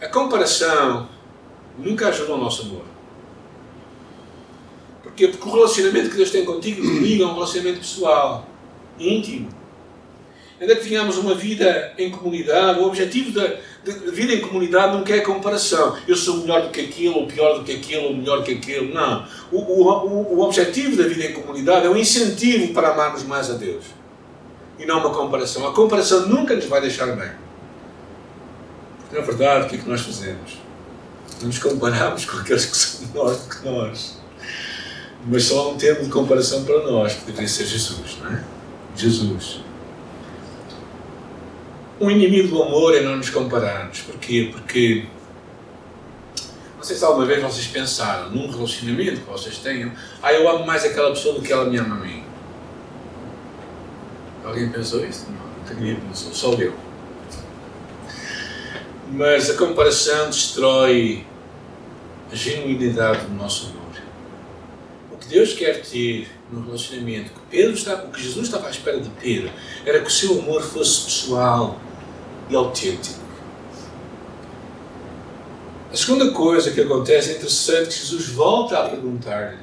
A 0.00 0.08
comparação 0.08 1.08
nunca 1.76 2.08
ajuda 2.08 2.34
o 2.34 2.38
nosso 2.38 2.62
amor. 2.62 2.84
Porquê? 5.02 5.28
Porque 5.28 5.48
o 5.48 5.52
relacionamento 5.52 6.10
que 6.10 6.16
Deus 6.16 6.30
tem 6.30 6.44
contigo 6.44 6.84
e 6.84 6.86
comigo 6.86 7.22
é 7.22 7.26
um 7.26 7.34
relacionamento 7.34 7.80
pessoal, 7.80 8.46
íntimo. 8.98 9.48
Ainda 10.60 10.74
que 10.74 10.88
tenhamos 10.88 11.16
uma 11.18 11.34
vida 11.34 11.92
em 11.96 12.10
comunidade, 12.10 12.80
o 12.80 12.84
objetivo 12.84 13.30
da, 13.30 13.46
da 13.46 14.10
vida 14.10 14.32
em 14.32 14.40
comunidade 14.40 14.96
nunca 14.96 15.14
é 15.14 15.20
comparação. 15.20 15.96
Eu 16.06 16.16
sou 16.16 16.38
melhor 16.38 16.62
do 16.62 16.70
que 16.70 16.80
aquilo, 16.80 17.20
ou 17.20 17.26
pior 17.26 17.58
do 17.58 17.64
que 17.64 17.72
aquilo, 17.72 18.06
ou 18.06 18.16
melhor 18.16 18.38
do 18.38 18.42
que 18.42 18.52
aquilo. 18.52 18.92
Não. 18.92 19.24
O, 19.52 19.58
o, 19.58 20.36
o 20.36 20.40
objetivo 20.40 20.96
da 20.96 21.08
vida 21.08 21.26
em 21.26 21.32
comunidade 21.32 21.86
é 21.86 21.88
um 21.90 21.96
incentivo 21.96 22.74
para 22.74 22.88
amarmos 22.88 23.22
mais 23.22 23.48
a 23.50 23.54
Deus. 23.54 23.84
E 24.78 24.84
não 24.84 24.98
uma 24.98 25.10
comparação. 25.10 25.66
A 25.66 25.72
comparação 25.72 26.28
nunca 26.28 26.56
nos 26.56 26.64
vai 26.64 26.80
deixar 26.80 27.06
bem. 27.06 27.30
Na 29.12 29.20
verdade, 29.20 29.66
o 29.66 29.68
que 29.68 29.76
é 29.76 29.78
que 29.78 29.88
nós 29.88 30.00
fazemos? 30.00 30.58
Nos 31.40 31.58
comparamos 31.58 32.24
com 32.24 32.36
aqueles 32.38 32.66
que 32.66 32.76
são 32.76 33.06
melhores 33.06 33.38
do 33.42 33.48
que 33.48 33.64
nós. 33.64 34.18
Mas 35.24 35.44
só 35.44 35.60
há 35.60 35.68
um 35.68 35.76
termo 35.76 36.04
de 36.04 36.10
comparação 36.10 36.64
para 36.64 36.82
nós, 36.82 37.14
que 37.14 37.26
deveria 37.26 37.48
ser 37.48 37.64
Jesus, 37.64 38.18
não 38.20 38.32
é? 38.32 38.44
Jesus. 38.96 39.67
Um 42.00 42.10
inimigo 42.10 42.48
do 42.48 42.62
amor 42.62 42.94
é 42.94 43.00
não 43.00 43.16
nos 43.16 43.30
compararmos. 43.30 44.00
Porquê? 44.00 44.50
Porque. 44.52 45.06
Não 46.76 46.84
sei 46.84 46.96
se 46.96 47.04
alguma 47.04 47.26
vez 47.26 47.42
vocês 47.42 47.66
pensaram 47.66 48.30
num 48.30 48.48
relacionamento 48.48 49.20
que 49.20 49.30
vocês 49.30 49.58
tenham. 49.58 49.92
Ah, 50.22 50.32
eu 50.32 50.48
amo 50.48 50.64
mais 50.64 50.84
aquela 50.84 51.10
pessoa 51.10 51.34
do 51.34 51.42
que 51.42 51.52
ela 51.52 51.64
me 51.64 51.76
ama 51.76 51.96
a 51.96 51.98
mim. 51.98 52.22
Alguém 54.44 54.70
pensou 54.70 55.04
isso? 55.04 55.26
Não, 55.30 55.74
ninguém 55.74 55.96
pensou, 55.96 56.32
só 56.32 56.52
eu. 56.54 56.72
Mas 59.10 59.50
a 59.50 59.54
comparação 59.54 60.26
destrói 60.26 61.26
a 62.30 62.34
genuinidade 62.34 63.26
do 63.26 63.34
nosso 63.34 63.66
amor. 63.66 64.02
O 65.12 65.16
que 65.16 65.28
Deus 65.28 65.52
quer 65.52 65.82
ter 65.82 66.28
no 66.50 66.64
relacionamento, 66.64 67.30
que 67.30 67.40
Pedro 67.50 67.74
está, 67.74 67.94
o 68.04 68.10
que 68.10 68.22
Jesus 68.22 68.46
estava 68.46 68.68
à 68.68 68.70
espera 68.70 69.00
de 69.00 69.08
Pedro, 69.20 69.50
era 69.84 70.00
que 70.00 70.08
o 70.08 70.10
seu 70.10 70.38
amor 70.38 70.62
fosse 70.62 71.04
pessoal, 71.04 71.78
e 72.48 72.56
autêntico. 72.56 73.18
A 75.92 75.96
segunda 75.96 76.30
coisa 76.32 76.70
que 76.70 76.80
acontece 76.80 77.30
é 77.30 77.36
interessante 77.36 77.88
que 77.88 78.06
Jesus 78.06 78.28
volta 78.28 78.78
a 78.78 78.88
perguntar-lhe. 78.88 79.58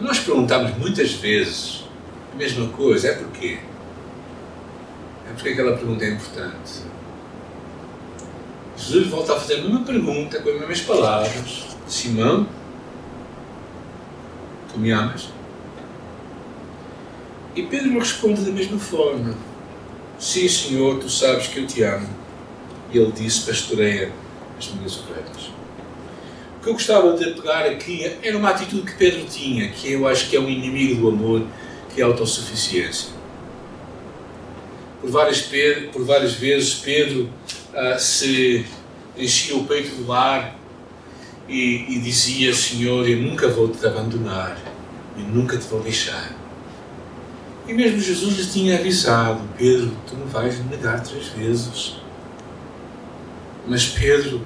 Nós 0.00 0.18
perguntamos 0.18 0.76
muitas 0.78 1.12
vezes 1.12 1.84
a 2.32 2.36
mesma 2.36 2.68
coisa, 2.68 3.08
é 3.08 3.14
porquê? 3.14 3.58
É 5.28 5.32
porque 5.34 5.50
aquela 5.50 5.76
pergunta 5.76 6.04
é 6.04 6.10
importante. 6.10 6.82
Jesus 8.76 9.06
volta 9.08 9.34
a 9.34 9.40
fazer 9.40 9.60
a 9.60 9.62
mesma 9.62 9.84
pergunta 9.84 10.40
com 10.40 10.48
as 10.48 10.58
mesmas 10.58 10.80
palavras. 10.80 11.66
Simão, 11.86 12.48
tu 14.72 14.80
me 14.80 14.90
amas? 14.90 15.28
E 17.54 17.62
Pedro 17.62 17.98
responde 17.98 18.42
da 18.42 18.50
mesma 18.50 18.78
forma. 18.78 19.34
Sim, 20.22 20.46
Senhor, 20.46 21.00
tu 21.00 21.10
sabes 21.10 21.48
que 21.48 21.58
eu 21.58 21.66
te 21.66 21.82
amo. 21.82 22.08
E 22.92 22.98
ele 22.98 23.10
disse: 23.10 23.44
Pastoreia 23.44 24.12
as 24.56 24.68
minhas 24.68 24.96
ovelhas. 25.00 25.50
O 26.56 26.62
que 26.62 26.68
eu 26.68 26.74
gostava 26.74 27.16
de 27.16 27.32
pegar 27.32 27.64
aqui 27.64 28.08
era 28.22 28.38
uma 28.38 28.50
atitude 28.50 28.82
que 28.82 28.96
Pedro 28.96 29.24
tinha, 29.24 29.68
que 29.70 29.90
eu 29.90 30.06
acho 30.06 30.30
que 30.30 30.36
é 30.36 30.40
um 30.40 30.48
inimigo 30.48 31.00
do 31.00 31.08
amor, 31.08 31.44
que 31.92 32.00
é 32.00 32.04
a 32.04 32.06
autossuficiência. 32.06 33.10
Por 35.00 35.10
várias, 35.10 35.42
por 35.92 36.04
várias 36.04 36.34
vezes 36.34 36.74
Pedro 36.74 37.28
uh, 37.74 37.98
se 37.98 38.64
enchia 39.18 39.56
o 39.56 39.64
peito 39.64 40.04
do 40.04 40.12
ar 40.12 40.56
e, 41.48 41.96
e 41.96 41.98
dizia: 41.98 42.54
Senhor, 42.54 43.08
eu 43.08 43.16
nunca 43.16 43.48
vou 43.48 43.66
te 43.66 43.84
abandonar, 43.84 44.56
e 45.18 45.22
nunca 45.22 45.56
te 45.56 45.66
vou 45.66 45.80
deixar. 45.80 46.41
E 47.66 47.72
mesmo 47.72 48.00
Jesus 48.00 48.38
lhe 48.38 48.46
tinha 48.46 48.78
avisado: 48.78 49.40
Pedro, 49.56 49.92
tu 50.06 50.16
não 50.16 50.26
vais 50.26 50.58
me 50.58 50.64
negar 50.70 51.00
três 51.00 51.28
vezes. 51.28 51.96
Mas 53.66 53.86
Pedro 53.86 54.42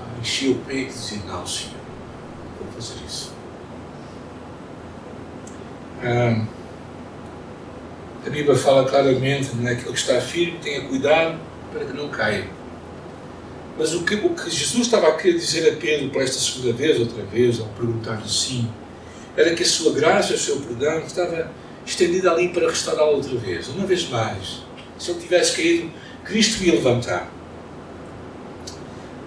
ah, 0.00 0.20
enchia 0.20 0.52
o 0.52 0.56
peito 0.56 0.90
e 0.90 0.92
dizia: 0.92 1.22
Não, 1.26 1.46
Senhor, 1.46 1.74
vou 2.60 2.72
fazer 2.72 3.00
isso. 3.06 3.32
Ah, 6.02 6.44
a 8.26 8.30
Bíblia 8.30 8.56
fala 8.56 8.88
claramente: 8.88 9.54
não 9.54 9.68
é? 9.68 9.74
que 9.74 9.90
está 9.90 10.20
firme, 10.20 10.58
tenha 10.62 10.82
cuidado 10.82 11.38
para 11.72 11.84
que 11.84 11.92
não 11.96 12.08
caia. 12.08 12.46
Mas 13.78 13.92
o 13.92 14.04
que, 14.04 14.14
o 14.14 14.30
que 14.30 14.50
Jesus 14.50 14.86
estava 14.86 15.08
a 15.08 15.12
querer 15.16 15.36
dizer 15.36 15.72
a 15.72 15.76
Pedro 15.76 16.10
para 16.10 16.22
esta 16.22 16.38
segunda 16.38 16.72
vez, 16.72 17.00
outra 17.00 17.24
vez, 17.24 17.58
ao 17.58 17.66
perguntar-lhe 17.68 18.28
sim, 18.28 18.68
era 19.36 19.52
que 19.54 19.64
a 19.64 19.66
sua 19.66 19.92
graça, 19.92 20.34
o 20.34 20.38
seu 20.38 20.60
perdão 20.60 21.00
estava 21.00 21.50
estendida 21.86 22.32
ali 22.32 22.48
para 22.48 22.68
restaurá-lo 22.68 23.16
outra 23.16 23.36
vez, 23.36 23.68
uma 23.68 23.86
vez 23.86 24.08
mais. 24.08 24.62
Se 24.98 25.10
ele 25.10 25.20
tivesse 25.20 25.56
caído, 25.56 25.90
Cristo 26.24 26.62
ia 26.64 26.74
levantar. 26.74 27.30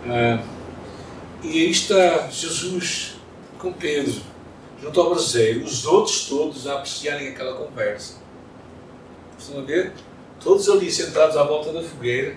Ah, 0.07 0.41
e 1.43 1.49
aí 1.49 1.69
está 1.69 2.27
Jesus 2.29 3.15
com 3.59 3.71
Pedro, 3.73 4.21
junto 4.81 4.99
ao 4.99 5.09
braseiro, 5.11 5.63
os 5.63 5.85
outros 5.85 6.27
todos 6.27 6.67
a 6.67 6.75
apreciarem 6.75 7.29
aquela 7.29 7.55
conversa. 7.55 8.15
Estão 9.37 9.59
a 9.59 9.63
ver? 9.63 9.93
Todos 10.39 10.69
ali 10.69 10.91
sentados 10.91 11.37
à 11.37 11.43
volta 11.43 11.71
da 11.71 11.83
fogueira. 11.83 12.35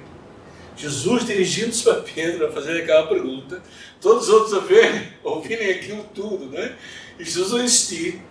Jesus 0.76 1.26
dirigindo-se 1.26 1.82
para 1.84 2.02
Pedro 2.02 2.46
a 2.46 2.52
fazer 2.52 2.82
aquela 2.82 3.06
pergunta, 3.06 3.62
todos 4.00 4.28
os 4.28 4.34
outros 4.34 4.54
a 4.54 4.60
verem, 4.60 5.12
ouvirem 5.22 5.70
aquilo 5.70 6.04
tudo, 6.14 6.46
né? 6.46 6.76
E 7.18 7.24
Jesus 7.24 7.60
a 7.60 7.64
insistir. 7.64 8.22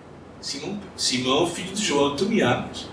Simão, 0.42 0.80
Simão, 0.96 1.48
filho 1.48 1.74
de 1.74 1.84
João, 1.84 2.16
tu 2.16 2.26
me 2.26 2.42
amas? 2.42 2.88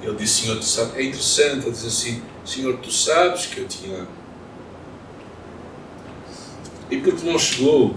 Ele 0.00 0.14
disse, 0.16 0.42
Senhor, 0.42 0.58
tu 0.58 0.64
sabes. 0.64 0.94
É 0.94 1.02
interessante, 1.02 1.66
ele 1.66 1.70
diz 1.72 1.84
assim, 1.84 2.22
Senhor, 2.44 2.76
tu 2.78 2.90
sabes 2.90 3.46
que 3.46 3.58
eu 3.58 3.66
te 3.66 3.90
amo. 3.90 4.08
E 6.90 6.98
porque 6.98 7.26
não 7.26 7.38
chegou, 7.38 7.94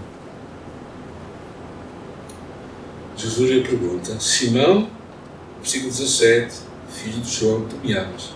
Jesus 3.15 3.49
lhe 3.49 3.61
pergunta, 3.61 4.19
Simão, 4.19 4.89
versículo 5.59 5.91
17, 5.91 6.55
filho 6.89 7.21
de 7.21 7.31
João, 7.31 7.67
tu 7.67 7.75
me 7.77 7.93
amas? 7.93 8.33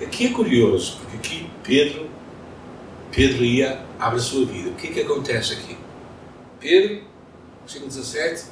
Aqui 0.00 0.26
é 0.26 0.30
curioso, 0.30 0.98
porque 0.98 1.16
aqui 1.16 1.50
Pedro, 1.62 2.10
Pedro 3.10 3.44
ia, 3.44 3.84
abre 3.98 4.18
a 4.18 4.22
sua 4.22 4.44
vida. 4.44 4.70
O 4.70 4.74
que 4.74 4.88
é 4.88 4.92
que 4.92 5.00
acontece 5.00 5.54
aqui? 5.54 5.76
Pedro, 6.60 7.02
versículo 7.62 7.88
17, 7.88 8.44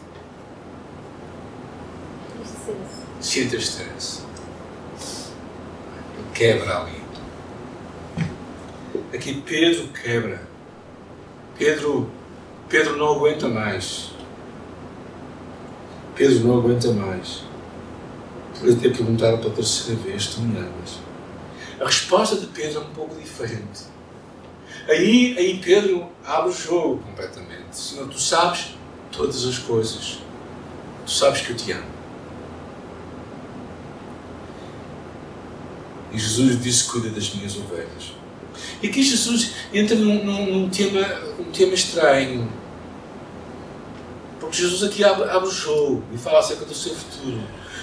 se 3.20 3.40
entristece. 3.40 4.22
Quebra 6.34 6.80
ali. 6.80 7.02
Aqui 9.14 9.42
Pedro 9.42 9.88
quebra. 9.88 10.42
Pedro, 11.58 12.10
Pedro 12.68 12.96
não 12.96 13.12
aguenta 13.16 13.48
mais. 13.48 14.10
Pedro 16.14 16.46
não 16.46 16.58
aguenta 16.58 16.90
mais. 16.92 17.44
Por 18.58 18.74
ter 18.78 18.96
perguntado 18.96 19.38
pela 19.38 19.54
terceira 19.54 20.00
vez: 20.00 20.26
Tu 20.26 20.40
me 20.40 20.58
amas? 20.58 21.00
A 21.80 21.84
resposta 21.84 22.36
de 22.36 22.46
Pedro 22.46 22.80
é 22.80 22.82
um 22.82 22.90
pouco 22.90 23.14
diferente. 23.14 23.82
Aí, 24.88 25.36
aí 25.38 25.60
Pedro 25.62 26.08
abre 26.24 26.50
o 26.50 26.52
jogo 26.52 26.98
completamente. 26.98 27.76
Senhor, 27.76 28.08
tu 28.08 28.18
sabes 28.18 28.74
todas 29.10 29.44
as 29.44 29.58
coisas. 29.58 30.18
Tu 31.04 31.10
sabes 31.10 31.42
que 31.42 31.50
eu 31.50 31.56
te 31.56 31.72
amo. 31.72 31.91
E 36.12 36.18
Jesus 36.18 36.60
disse: 36.62 36.84
Cuida 36.84 37.10
das 37.10 37.34
minhas 37.34 37.56
ovelhas. 37.56 38.12
E 38.82 38.88
aqui 38.88 39.02
Jesus 39.02 39.52
entra 39.72 39.96
num, 39.96 40.24
num, 40.24 40.52
num 40.52 40.68
tema, 40.68 41.00
um 41.38 41.50
tema 41.50 41.74
estranho. 41.74 42.50
Porque 44.38 44.56
Jesus 44.56 44.82
aqui 44.82 45.02
abre, 45.02 45.30
abre, 45.30 45.48
o 45.48 45.52
jogo 45.52 46.04
e 46.12 46.18
fala 46.18 46.40
acerca 46.40 46.64
do 46.64 46.74
seu 46.74 46.94
futuro. 46.94 47.40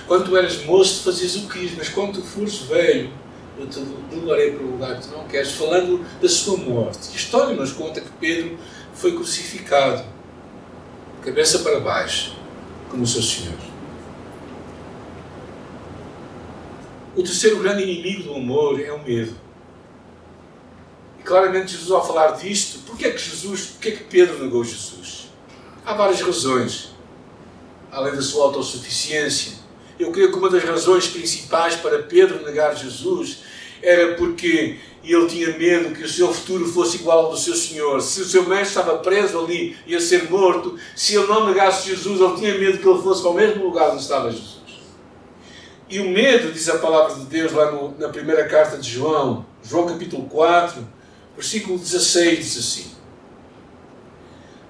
Quando 0.07 0.25
tu 0.25 0.37
eras 0.37 0.63
moço, 0.65 1.03
fazias 1.03 1.35
o 1.35 1.47
que 1.47 1.59
quis, 1.59 1.77
mas 1.77 1.89
quando 1.89 2.13
tu 2.13 2.21
fores 2.21 2.57
velho, 2.59 3.11
eu 3.57 3.67
te 3.67 3.79
levarei 4.11 4.51
para 4.51 4.63
o 4.63 4.71
lugar 4.71 4.99
que 4.99 5.07
tu 5.07 5.15
não 5.15 5.27
queres, 5.27 5.51
falando 5.51 6.05
da 6.21 6.29
sua 6.29 6.57
morte. 6.57 7.09
A 7.11 7.15
história 7.15 7.55
nos 7.55 7.71
conta 7.71 8.01
que 8.01 8.09
Pedro 8.19 8.57
foi 8.93 9.13
crucificado, 9.13 10.03
cabeça 11.23 11.59
para 11.59 11.79
baixo, 11.79 12.33
como 12.89 13.03
o 13.03 13.07
seu 13.07 13.21
Senhor. 13.21 13.68
O 17.15 17.23
terceiro 17.23 17.59
grande 17.59 17.83
inimigo 17.83 18.23
do 18.23 18.35
amor 18.35 18.79
é 18.79 18.91
o 18.91 19.03
medo. 19.03 19.35
E 21.19 21.23
claramente 21.23 21.71
Jesus 21.71 21.91
ao 21.91 22.05
falar 22.05 22.31
disto, 22.31 22.79
porquê 22.85 23.07
é 23.07 23.11
que 23.11 23.19
Jesus, 23.19 23.65
porquê 23.67 23.89
é 23.89 23.91
que 23.93 24.03
Pedro 24.03 24.43
negou 24.43 24.63
Jesus? 24.63 25.29
Há 25.85 25.93
várias 25.93 26.21
razões. 26.21 26.91
Além 27.91 28.13
da 28.13 28.21
sua 28.21 28.45
autossuficiência. 28.45 29.53
Eu 29.99 30.11
creio 30.11 30.31
que 30.31 30.37
uma 30.37 30.49
das 30.49 30.63
razões 30.63 31.07
principais 31.07 31.75
para 31.75 32.03
Pedro 32.03 32.45
negar 32.45 32.75
Jesus 32.75 33.39
era 33.81 34.15
porque 34.15 34.77
ele 35.03 35.27
tinha 35.27 35.57
medo 35.57 35.95
que 35.95 36.03
o 36.03 36.09
seu 36.09 36.31
futuro 36.31 36.65
fosse 36.67 36.97
igual 36.97 37.25
ao 37.25 37.31
do 37.31 37.37
seu 37.37 37.55
Senhor. 37.55 37.99
Se 38.01 38.21
o 38.21 38.25
seu 38.25 38.43
mestre 38.43 38.67
estava 38.67 38.97
preso 38.99 39.39
ali, 39.39 39.75
ia 39.87 39.99
ser 39.99 40.29
morto. 40.29 40.77
Se 40.95 41.15
ele 41.15 41.27
não 41.27 41.47
negasse 41.47 41.89
Jesus, 41.89 42.21
ele 42.21 42.35
tinha 42.35 42.57
medo 42.57 42.77
que 42.77 42.87
ele 42.87 43.01
fosse 43.01 43.21
para 43.21 43.31
o 43.31 43.33
mesmo 43.33 43.63
lugar 43.65 43.91
onde 43.91 44.01
estava 44.01 44.31
Jesus. 44.31 44.58
E 45.89 45.99
o 45.99 46.07
medo, 46.07 46.51
diz 46.51 46.69
a 46.69 46.77
palavra 46.77 47.15
de 47.15 47.25
Deus 47.25 47.51
lá 47.51 47.71
no, 47.71 47.97
na 47.97 48.09
primeira 48.09 48.47
carta 48.47 48.77
de 48.77 48.87
João, 48.87 49.43
João 49.63 49.87
capítulo 49.87 50.29
4, 50.29 50.87
versículo 51.35 51.79
16, 51.79 52.37
diz 52.37 52.57
assim: 52.57 52.91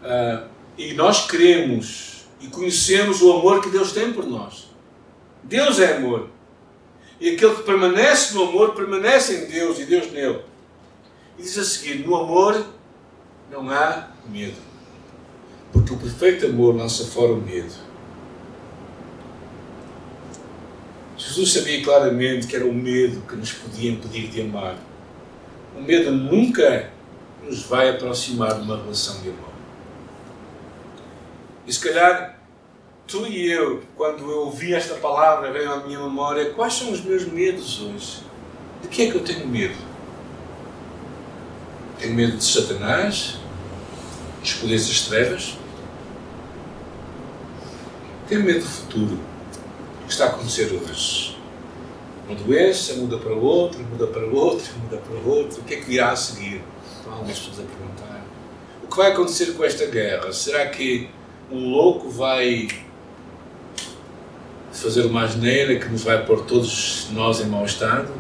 uh, 0.02 0.48
E 0.78 0.94
nós 0.94 1.28
cremos 1.28 2.24
e 2.40 2.48
conhecemos 2.48 3.22
o 3.22 3.34
amor 3.34 3.62
que 3.62 3.70
Deus 3.70 3.92
tem 3.92 4.14
por 4.14 4.26
nós. 4.26 4.70
Deus 5.44 5.80
é 5.80 5.98
amor. 5.98 6.30
E 7.20 7.32
aquele 7.32 7.56
que 7.56 7.64
permanece 7.64 8.34
no 8.34 8.44
amor, 8.44 8.74
permanece 8.74 9.36
em 9.36 9.46
Deus 9.48 9.78
e 9.78 9.86
Deus 9.86 10.10
nele. 10.12 10.40
E 11.38 11.42
diz 11.42 11.58
a 11.58 11.66
seguir: 11.66 12.06
no 12.06 12.16
amor 12.16 12.66
não 13.52 13.70
há 13.70 14.08
medo. 14.30 14.56
Porque 15.74 15.94
o 15.94 15.98
perfeito 15.98 16.46
amor 16.46 16.76
lança 16.76 17.06
fora 17.06 17.34
o 17.34 17.42
medo. 17.42 17.89
Jesus 21.30 21.54
sabia 21.54 21.84
claramente 21.84 22.48
que 22.48 22.56
era 22.56 22.66
o 22.66 22.74
medo 22.74 23.22
que 23.22 23.36
nos 23.36 23.54
podia 23.54 23.92
impedir 23.92 24.30
de 24.30 24.42
amar. 24.42 24.76
O 25.78 25.82
medo 25.82 26.10
nunca 26.10 26.90
nos 27.44 27.62
vai 27.68 27.88
aproximar 27.88 28.56
de 28.56 28.62
uma 28.62 28.78
relação 28.78 29.22
de 29.22 29.30
amor. 29.30 29.52
E 31.68 31.72
se 31.72 31.80
calhar 31.80 32.40
tu 33.06 33.28
e 33.28 33.46
eu, 33.52 33.84
quando 33.96 34.24
eu 34.24 34.40
ouvi 34.46 34.74
esta 34.74 34.96
palavra, 34.96 35.52
veio 35.52 35.72
à 35.72 35.86
minha 35.86 36.00
memória 36.00 36.52
quais 36.52 36.74
são 36.74 36.92
os 36.92 37.02
meus 37.02 37.26
medos 37.26 37.80
hoje. 37.80 38.24
De 38.82 38.88
que 38.88 39.04
é 39.04 39.12
que 39.12 39.18
eu 39.18 39.24
tenho 39.24 39.48
medo? 39.48 39.78
Tenho 42.00 42.16
medo 42.16 42.38
de 42.38 42.44
Satanás, 42.44 43.38
dos 44.42 44.54
poderes 44.54 44.88
das 44.88 45.02
trevas. 45.02 45.58
Tenho 48.28 48.44
medo 48.44 48.62
do 48.62 48.66
futuro, 48.66 49.29
que 50.10 50.14
está 50.14 50.26
a 50.26 50.30
acontecer 50.30 50.74
hoje. 50.74 51.38
Uma 52.28 52.36
doença 52.36 52.96
muda 52.96 53.20
para 53.20 53.32
outro, 53.32 53.80
muda 53.84 54.08
para 54.08 54.26
outro, 54.26 54.74
muda 54.84 54.98
para 54.98 55.16
outro. 55.32 55.62
O 55.62 55.64
que 55.64 55.76
é 55.76 55.78
que 55.78 55.86
virá 55.86 56.12
a 56.12 56.16
seguir? 56.16 56.64
Estão 56.98 57.14
algumas 57.14 57.38
pessoas 57.38 57.60
a 57.60 57.62
perguntar. 57.62 58.26
O 58.84 58.88
que 58.88 58.98
vai 58.98 59.12
acontecer 59.12 59.54
com 59.54 59.64
esta 59.64 59.86
guerra? 59.86 60.34
Será 60.34 60.66
que 60.66 61.12
um 61.52 61.70
louco 61.70 62.10
vai 62.10 62.68
fazer 64.72 65.06
uma 65.06 65.26
asneira 65.26 65.78
que 65.80 65.88
nos 65.88 66.04
vai 66.04 66.26
pôr 66.26 66.44
todos 66.44 67.10
nós 67.12 67.40
em 67.40 67.46
mau 67.46 67.64
estado? 67.64 68.12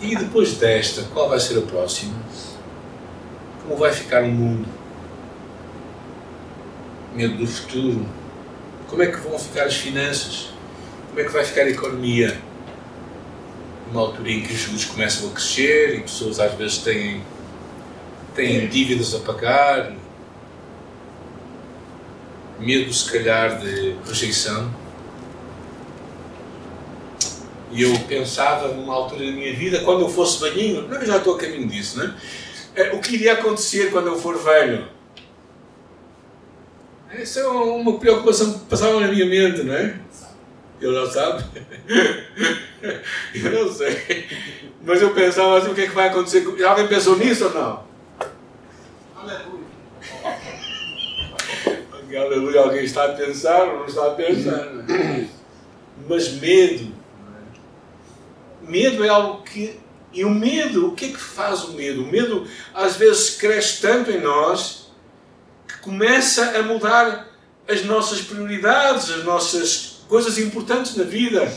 E 0.00 0.16
depois 0.16 0.54
desta, 0.56 1.04
qual 1.14 1.28
vai 1.28 1.38
ser 1.38 1.56
a 1.56 1.62
próxima? 1.62 2.16
Como 3.62 3.76
vai 3.76 3.92
ficar 3.92 4.24
o 4.24 4.28
mundo? 4.28 4.68
Medo 7.14 7.36
do 7.36 7.46
futuro? 7.46 8.21
Como 8.92 9.02
é 9.02 9.06
que 9.06 9.16
vão 9.20 9.38
ficar 9.38 9.64
as 9.64 9.76
finanças? 9.76 10.50
Como 11.08 11.18
é 11.18 11.24
que 11.24 11.30
vai 11.30 11.42
ficar 11.42 11.62
a 11.62 11.70
economia? 11.70 12.38
Numa 13.86 14.02
altura 14.02 14.30
em 14.30 14.42
que 14.42 14.52
os 14.52 14.60
juros 14.60 14.84
começam 14.84 15.30
a 15.30 15.32
crescer 15.32 15.94
e 15.96 16.00
pessoas 16.02 16.38
às 16.38 16.52
vezes 16.52 16.76
têm, 16.76 17.24
têm 18.34 18.68
dívidas 18.68 19.14
a 19.14 19.20
pagar 19.20 19.94
medo, 22.58 22.92
se 22.92 23.10
calhar, 23.10 23.60
de 23.60 23.96
rejeição. 24.06 24.70
E 27.70 27.80
eu 27.84 27.98
pensava 28.00 28.68
numa 28.68 28.92
altura 28.92 29.24
da 29.24 29.32
minha 29.32 29.56
vida, 29.56 29.80
quando 29.84 30.02
eu 30.02 30.10
fosse 30.10 30.38
velhinho, 30.38 30.86
não, 30.86 30.98
eu 30.98 31.06
já 31.06 31.16
estou 31.16 31.36
a 31.36 31.38
caminho 31.38 31.66
disso, 31.66 31.96
não 31.96 32.14
é? 32.76 32.92
O 32.92 33.00
que 33.00 33.14
iria 33.14 33.32
acontecer 33.32 33.90
quando 33.90 34.08
eu 34.08 34.18
for 34.18 34.36
velho? 34.36 34.86
Essa 37.14 37.40
é 37.40 37.46
uma 37.46 37.98
preocupação 37.98 38.52
que 38.54 38.64
passava 38.66 39.00
na 39.00 39.08
minha 39.08 39.26
mente, 39.26 39.62
não 39.62 39.74
é? 39.74 39.94
Eu 40.80 40.92
não 40.92 41.10
sabe? 41.10 41.44
eu 43.34 43.50
não 43.52 43.72
sei. 43.72 44.26
Mas 44.82 45.00
eu 45.00 45.14
pensava 45.14 45.58
assim, 45.58 45.70
o 45.70 45.74
que 45.74 45.82
é 45.82 45.86
que 45.86 45.94
vai 45.94 46.08
acontecer? 46.08 46.44
Alguém 46.64 46.88
pensou 46.88 47.16
nisso 47.16 47.44
ou 47.44 47.54
não? 47.54 47.84
Aleluia 49.16 49.62
aleluia, 52.16 52.60
alguém 52.60 52.84
está 52.84 53.04
a 53.04 53.12
pensar 53.12 53.68
ou 53.68 53.80
não 53.80 53.86
está 53.86 54.06
a 54.06 54.10
pensar. 54.10 54.66
É? 54.88 55.26
Mas 56.08 56.32
medo. 56.32 56.92
Medo 58.62 59.04
é 59.04 59.08
algo 59.08 59.42
que. 59.42 59.78
E 60.12 60.24
o 60.24 60.30
medo, 60.30 60.88
o 60.88 60.92
que 60.94 61.06
é 61.06 61.08
que 61.08 61.20
faz 61.20 61.64
o 61.64 61.72
medo? 61.72 62.02
O 62.02 62.06
medo 62.06 62.46
às 62.74 62.96
vezes 62.96 63.30
cresce 63.36 63.80
tanto 63.80 64.10
em 64.10 64.20
nós 64.20 64.81
começa 65.82 66.58
a 66.58 66.62
mudar 66.62 67.28
as 67.68 67.84
nossas 67.84 68.22
prioridades, 68.22 69.10
as 69.10 69.24
nossas 69.24 70.04
coisas 70.08 70.38
importantes 70.38 70.96
na 70.96 71.04
vida. 71.04 71.52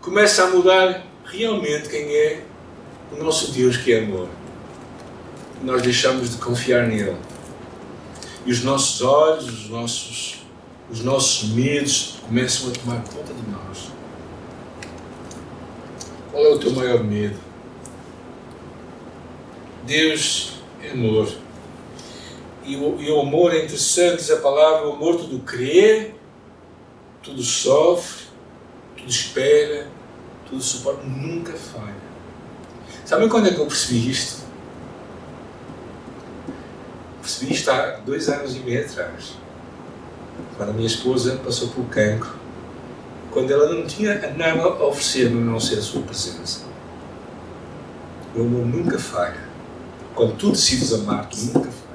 Começa 0.00 0.44
a 0.44 0.46
mudar 0.48 1.06
realmente 1.24 1.88
quem 1.88 2.14
é 2.14 2.42
o 3.12 3.22
nosso 3.22 3.52
Deus 3.52 3.76
que 3.76 3.92
é 3.92 4.00
amor. 4.00 4.28
Nós 5.62 5.82
deixamos 5.82 6.30
de 6.30 6.36
confiar 6.38 6.86
nele 6.86 7.16
e 8.48 8.50
os 8.50 8.64
nossos 8.64 9.02
olhos, 9.02 9.46
os 9.46 9.68
nossos, 9.68 10.38
os 10.90 11.04
nossos 11.04 11.50
medos 11.50 12.16
começam 12.26 12.70
a 12.70 12.72
tomar 12.72 13.02
conta 13.02 13.34
de 13.34 13.50
nós. 13.50 13.90
Qual 16.32 16.44
é 16.44 16.48
o 16.48 16.58
teu 16.58 16.72
maior 16.72 17.04
medo? 17.04 17.36
Deus 19.84 20.54
é 20.82 20.92
amor. 20.92 21.28
E 22.68 22.76
o, 22.76 23.00
e 23.00 23.10
o 23.10 23.20
amor 23.20 23.54
é 23.54 23.64
interessante, 23.64 24.18
diz 24.18 24.30
a 24.30 24.36
palavra, 24.36 24.88
o 24.88 24.92
amor 24.92 25.16
tudo 25.16 25.40
crê, 25.40 26.12
tudo 27.22 27.42
sofre, 27.42 28.26
tudo 28.96 29.08
espera, 29.08 29.88
tudo 30.48 30.62
suporta, 30.62 31.02
nunca 31.04 31.54
falha. 31.54 32.08
Sabem 33.04 33.28
quando 33.28 33.48
é 33.48 33.54
que 33.54 33.58
eu 33.58 33.66
percebi 33.66 34.10
isto? 34.10 34.48
percebi 37.28 37.52
isto 37.52 37.70
há 37.70 38.00
dois 38.06 38.28
anos 38.28 38.56
e 38.56 38.60
meio 38.60 38.84
atrás, 38.84 39.34
quando 40.56 40.70
a 40.70 40.72
minha 40.72 40.86
esposa 40.86 41.38
passou 41.44 41.68
pelo 41.68 41.86
cancro, 41.86 42.34
quando 43.30 43.50
ela 43.50 43.72
não 43.72 43.86
tinha 43.86 44.14
nada 44.34 44.62
a 44.62 44.86
oferecer-me 44.86 45.42
a 45.42 45.44
não 45.44 45.60
ser 45.60 45.78
a 45.78 45.82
sua 45.82 46.00
presença. 46.02 46.62
O 48.34 48.40
amor 48.40 48.66
nunca 48.66 48.98
falha. 48.98 49.46
Quando 50.14 50.36
tu 50.36 50.50
decides 50.50 50.92
amar, 50.92 51.28
tu 51.28 51.36
nunca 51.38 51.70
falhas. 51.70 51.87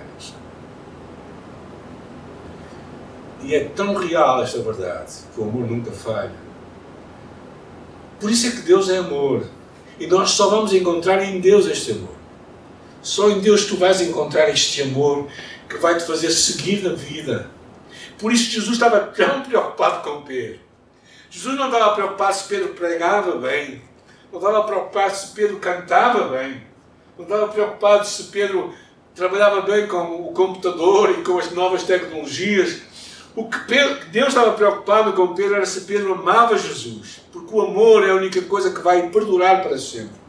E 3.44 3.54
é 3.54 3.66
tão 3.66 3.94
real 3.94 4.42
esta 4.42 4.60
verdade 4.60 5.14
que 5.34 5.40
o 5.40 5.44
amor 5.44 5.70
nunca 5.70 5.92
falha. 5.92 6.32
Por 8.20 8.32
isso 8.32 8.48
é 8.48 8.52
que 8.52 8.62
Deus 8.62 8.90
é 8.90 8.98
amor. 8.98 9.44
E 10.00 10.08
nós 10.08 10.32
só 10.32 10.50
vamos 10.50 10.74
encontrar 10.74 11.22
em 11.24 11.40
Deus 11.42 11.68
este 11.68 11.92
amor. 11.92 12.16
Só 13.02 13.30
em 13.30 13.42
Deus 13.42 13.66
tu 13.66 13.76
vais 13.76 14.00
encontrar 14.00 14.50
este 14.50 14.82
amor 14.82 15.28
que 15.68 15.78
vai 15.78 15.98
te 15.98 16.06
fazer 16.06 16.32
seguir 16.32 16.84
na 16.84 16.94
vida. 16.94 17.50
Por 18.18 18.32
isso 18.32 18.50
Jesus 18.50 18.74
estava 18.74 19.02
tão 19.02 19.42
preocupado 19.42 20.02
com 20.10 20.22
Pedro. 20.22 20.60
Jesus 21.30 21.58
não 21.58 21.66
estava 21.66 21.96
preocupado 21.96 22.36
se 22.36 22.44
Pedro 22.46 22.70
pregava 22.70 23.36
bem. 23.38 23.82
Não 24.32 24.40
estava 24.40 24.64
preocupado 24.64 25.16
se 25.16 25.28
Pedro 25.34 25.58
cantava 25.58 26.30
bem. 26.30 26.62
Não 27.18 27.26
estava 27.26 27.48
preocupado 27.50 28.08
se 28.08 28.24
Pedro 28.24 28.74
trabalhava 29.14 29.62
bem 29.62 29.88
com 29.88 30.28
o 30.28 30.32
computador 30.32 31.12
e 31.12 31.24
com 31.24 31.38
as 31.38 31.52
novas 31.52 31.84
tecnologias. 31.84 32.82
O 33.36 33.50
que 33.50 33.58
Deus 34.12 34.28
estava 34.28 34.52
preocupado 34.54 35.13
com 35.13 35.34
Pedro 35.34 35.56
era 35.56 35.65
se 35.65 35.82
Pedro 35.82 36.13
amava 36.13 36.58
Jesus. 36.58 37.22
Porque 37.32 37.54
o 37.54 37.62
amor 37.62 38.08
é 38.08 38.12
a 38.12 38.15
única 38.15 38.41
coisa 38.43 38.72
que 38.72 38.82
vai 38.82 39.10
perdurar 39.10 39.63
para 39.63 39.78
sempre. 39.78 40.22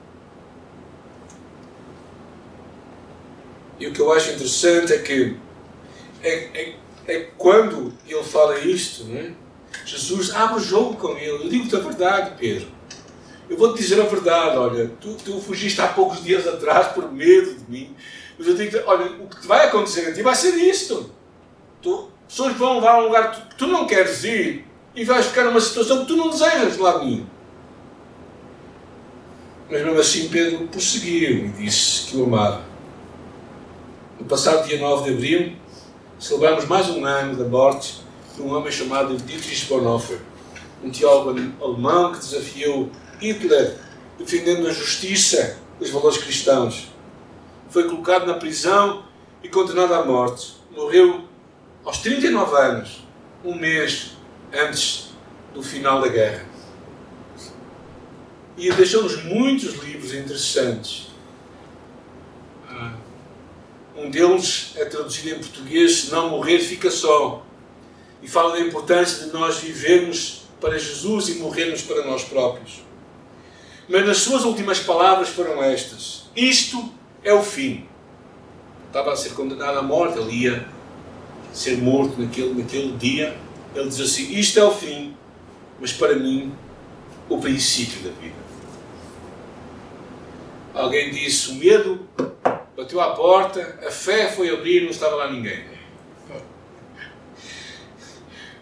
E 3.78 3.86
o 3.86 3.92
que 3.92 4.00
eu 4.00 4.12
acho 4.12 4.30
interessante 4.30 4.92
é 4.92 4.98
que 4.98 5.36
é, 6.22 6.32
é, 6.32 6.74
é 7.06 7.20
quando 7.36 7.92
ele 8.08 8.22
fala 8.22 8.58
isto, 8.60 9.04
né? 9.04 9.34
Jesus 9.84 10.34
abre 10.34 10.56
o 10.56 10.60
jogo 10.60 10.96
com 10.96 11.10
ele. 11.18 11.44
Eu 11.44 11.48
digo-te 11.48 11.76
a 11.76 11.80
verdade, 11.80 12.36
Pedro. 12.38 12.68
Eu 13.50 13.58
vou-te 13.58 13.78
dizer 13.78 14.00
a 14.00 14.04
verdade, 14.04 14.56
olha, 14.56 14.90
tu, 15.00 15.14
tu 15.22 15.38
fugiste 15.40 15.80
há 15.82 15.88
poucos 15.88 16.22
dias 16.24 16.46
atrás 16.46 16.88
por 16.88 17.12
medo 17.12 17.54
de 17.54 17.70
mim. 17.70 17.94
Mas 18.38 18.48
eu 18.48 18.54
digo 18.54 18.78
olha, 18.86 19.06
o 19.06 19.28
que 19.28 19.46
vai 19.46 19.66
acontecer 19.66 20.08
a 20.08 20.14
ti 20.14 20.22
vai 20.22 20.34
ser 20.34 20.54
isto. 20.54 21.10
Tu, 21.82 22.08
pessoas 22.34 22.56
vão 22.56 22.74
levar 22.74 22.94
a 22.94 22.98
um 22.98 23.04
lugar 23.04 23.30
que 23.30 23.54
tu, 23.54 23.68
não 23.68 23.86
queres 23.86 24.24
ir 24.24 24.66
e 24.92 25.04
vais 25.04 25.26
ficar 25.26 25.44
numa 25.44 25.60
situação 25.60 26.00
que 26.00 26.06
tu 26.06 26.16
não 26.16 26.30
desejas 26.30 26.74
de 26.74 26.80
lado 26.80 27.04
nenhum. 27.04 27.26
Mas 29.70 29.84
mesmo 29.84 30.00
assim 30.00 30.28
Pedro 30.28 30.66
prosseguiu 30.66 31.46
e 31.46 31.48
disse 31.50 32.08
que 32.08 32.16
o 32.16 32.24
amava. 32.24 32.62
No 34.18 34.26
passado 34.26 34.66
dia 34.66 34.80
9 34.80 35.04
de 35.04 35.16
abril, 35.16 35.56
celebramos 36.18 36.64
mais 36.64 36.90
um 36.90 37.04
ano 37.04 37.36
da 37.36 37.48
morte 37.48 38.02
de 38.34 38.42
um 38.42 38.52
homem 38.52 38.72
chamado 38.72 39.16
Dietrich 39.16 39.66
Bonhoeffer, 39.66 40.18
um 40.82 40.90
teólogo 40.90 41.40
alemão 41.62 42.12
que 42.12 42.18
desafiou 42.18 42.90
Hitler, 43.20 43.76
defendendo 44.18 44.66
a 44.66 44.72
justiça, 44.72 45.56
os 45.78 45.88
valores 45.88 46.18
cristãos. 46.18 46.88
Foi 47.70 47.84
colocado 47.84 48.26
na 48.26 48.34
prisão 48.34 49.04
e 49.40 49.48
condenado 49.48 49.94
à 49.94 50.04
morte. 50.04 50.54
Morreu 50.76 51.32
aos 51.84 51.98
39 51.98 52.56
anos, 52.56 53.04
um 53.44 53.54
mês 53.54 54.12
antes 54.52 55.10
do 55.52 55.62
final 55.62 56.00
da 56.00 56.08
guerra. 56.08 56.46
E 58.56 58.72
deixou-nos 58.72 59.22
muitos 59.24 59.74
livros 59.82 60.14
interessantes. 60.14 61.08
Ah, 62.68 62.94
um 63.96 64.08
deles 64.10 64.72
é 64.76 64.84
traduzido 64.84 65.30
em 65.30 65.38
português: 65.38 65.96
Se 65.96 66.10
não 66.10 66.30
morrer, 66.30 66.60
fica 66.60 66.90
só. 66.90 67.44
E 68.22 68.28
fala 68.28 68.52
da 68.52 68.60
importância 68.60 69.26
de 69.26 69.32
nós 69.32 69.58
vivermos 69.58 70.44
para 70.60 70.78
Jesus 70.78 71.28
e 71.28 71.34
morrermos 71.34 71.82
para 71.82 72.06
nós 72.06 72.24
próprios. 72.24 72.82
Mas 73.86 74.06
nas 74.06 74.18
suas 74.18 74.44
últimas 74.44 74.78
palavras 74.78 75.28
foram 75.28 75.62
estas: 75.62 76.30
Isto 76.34 76.90
é 77.22 77.34
o 77.34 77.42
fim. 77.42 77.86
Estava 78.86 79.12
a 79.12 79.16
ser 79.16 79.30
condenado 79.30 79.78
à 79.78 79.82
morte, 79.82 80.18
ele 80.18 80.44
ia 80.44 80.73
ser 81.54 81.78
morto 81.78 82.20
naquele, 82.20 82.54
naquele 82.54 82.96
dia. 82.98 83.36
Ele 83.74 83.88
diz 83.88 84.00
assim: 84.00 84.34
Isto 84.34 84.58
é 84.58 84.64
o 84.64 84.72
fim, 84.72 85.16
mas 85.80 85.92
para 85.92 86.16
mim, 86.16 86.52
o 87.28 87.38
princípio 87.38 88.02
da 88.02 88.10
vida. 88.20 88.34
Alguém 90.74 91.12
disse: 91.12 91.52
O 91.52 91.54
medo 91.54 92.06
bateu 92.76 93.00
à 93.00 93.14
porta, 93.14 93.78
a 93.86 93.90
fé 93.90 94.30
foi 94.30 94.50
abrir, 94.50 94.82
não 94.82 94.90
estava 94.90 95.14
lá 95.14 95.30
ninguém. 95.30 95.64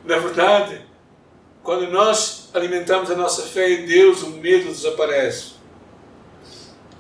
Na 0.05 0.19
verdade, 0.19 0.83
quando 1.63 1.91
nós 1.91 2.51
alimentamos 2.53 3.11
a 3.11 3.17
nossa 3.17 3.43
fé 3.43 3.71
em 3.71 3.87
Deus, 3.87 4.23
o 4.23 4.31
medo 4.31 4.67
desaparece. 4.67 5.53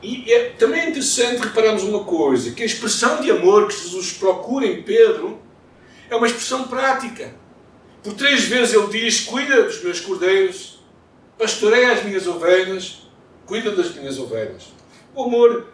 E 0.02 0.32
é 0.32 0.50
também 0.50 0.88
interessante 0.88 1.42
repararmos 1.42 1.84
uma 1.84 2.04
coisa: 2.04 2.52
que 2.52 2.62
a 2.62 2.66
expressão 2.66 3.20
de 3.20 3.30
amor 3.30 3.68
que 3.68 3.74
Jesus 3.74 4.12
procura 4.12 4.66
em 4.66 4.82
Pedro 4.82 5.42
é 6.12 6.16
uma 6.16 6.26
expressão 6.26 6.68
prática. 6.68 7.34
Por 8.02 8.12
três 8.12 8.44
vezes 8.44 8.74
ele 8.74 8.86
diz: 8.88 9.20
Cuida 9.20 9.62
dos 9.62 9.82
meus 9.82 10.00
cordeiros, 10.00 10.80
pastoreia 11.38 11.92
as 11.92 12.04
minhas 12.04 12.26
ovelhas, 12.26 13.08
cuida 13.46 13.70
das 13.70 13.94
minhas 13.94 14.18
ovelhas. 14.18 14.64
O 15.14 15.24
amor 15.24 15.68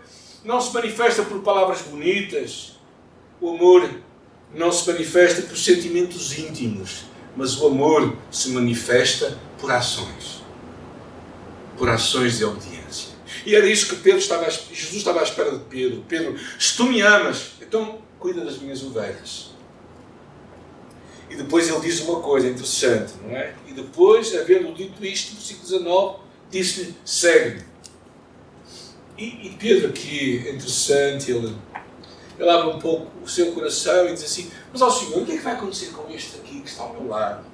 não 0.44 0.60
se 0.60 0.72
manifesta 0.72 1.22
por 1.22 1.40
palavras 1.40 1.82
bonitas, 1.82 2.78
o 3.40 3.50
amor 3.50 3.90
não 4.54 4.70
se 4.70 4.88
manifesta 4.90 5.42
por 5.42 5.56
sentimentos 5.56 6.38
íntimos, 6.38 7.04
mas 7.36 7.58
o 7.60 7.66
amor 7.66 8.16
se 8.30 8.50
manifesta 8.50 9.36
por 9.58 9.70
ações. 9.70 10.42
Por 11.76 11.88
ações 11.88 12.38
de 12.38 12.44
obediência. 12.44 13.10
E 13.44 13.54
era 13.54 13.66
isso 13.66 13.88
que 13.88 13.96
Pedro 13.96 14.18
estava, 14.18 14.48
Jesus 14.50 14.96
estava 14.96 15.20
à 15.20 15.22
espera 15.22 15.50
de 15.52 15.64
Pedro. 15.64 16.04
Pedro, 16.08 16.38
se 16.58 16.76
tu 16.76 16.84
me 16.84 17.00
amas, 17.00 17.52
então 17.60 17.98
cuida 18.18 18.44
das 18.44 18.58
minhas 18.58 18.82
ovelhas. 18.82 19.57
E 21.30 21.36
depois 21.36 21.68
ele 21.68 21.80
diz 21.80 22.00
uma 22.00 22.20
coisa 22.20 22.48
interessante, 22.48 23.12
não 23.22 23.36
é? 23.36 23.54
E 23.66 23.72
depois, 23.72 24.34
havendo 24.34 24.72
dito 24.72 25.04
isto, 25.04 25.34
versículo 25.34 25.68
19, 25.68 26.18
disse-lhe: 26.50 26.94
segue-me. 27.04 27.62
E, 29.18 29.48
e, 29.48 29.56
Pedro 29.58 29.88
aqui, 29.88 30.44
é 30.46 30.52
interessante, 30.52 31.30
ele, 31.30 31.54
ele 32.38 32.48
abre 32.48 32.68
um 32.68 32.78
pouco 32.78 33.10
o 33.22 33.28
seu 33.28 33.52
coração 33.52 34.08
e 34.08 34.12
diz 34.12 34.24
assim: 34.24 34.50
Mas 34.72 34.80
ao 34.80 34.90
Senhor, 34.90 35.22
o 35.22 35.26
que 35.26 35.32
é 35.32 35.36
que 35.36 35.42
vai 35.42 35.54
acontecer 35.54 35.86
com 35.86 36.10
este 36.12 36.36
aqui 36.36 36.60
que 36.60 36.68
está 36.68 36.84
ao 36.84 36.94
meu 36.94 37.08
lado? 37.08 37.44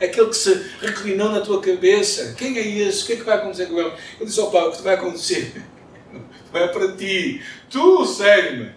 Aquele 0.00 0.28
que 0.28 0.36
se 0.36 0.54
reclinou 0.80 1.30
na 1.30 1.40
tua 1.40 1.60
cabeça, 1.60 2.34
quem 2.38 2.56
é 2.56 2.66
esse? 2.66 3.02
O 3.02 3.06
que 3.06 3.12
é 3.14 3.16
que 3.16 3.24
vai 3.24 3.36
acontecer 3.36 3.66
com 3.66 3.78
ele? 3.78 3.92
Ele 4.16 4.26
disse: 4.26 4.40
Ó 4.40 4.44
oh, 4.44 4.50
Paulo, 4.50 4.72
o 4.72 4.76
que 4.76 4.82
vai 4.82 4.94
acontecer? 4.94 5.62
Não 6.52 6.60
é 6.60 6.68
para 6.68 6.92
ti, 6.96 7.42
tu 7.68 8.06
segue-me. 8.06 8.72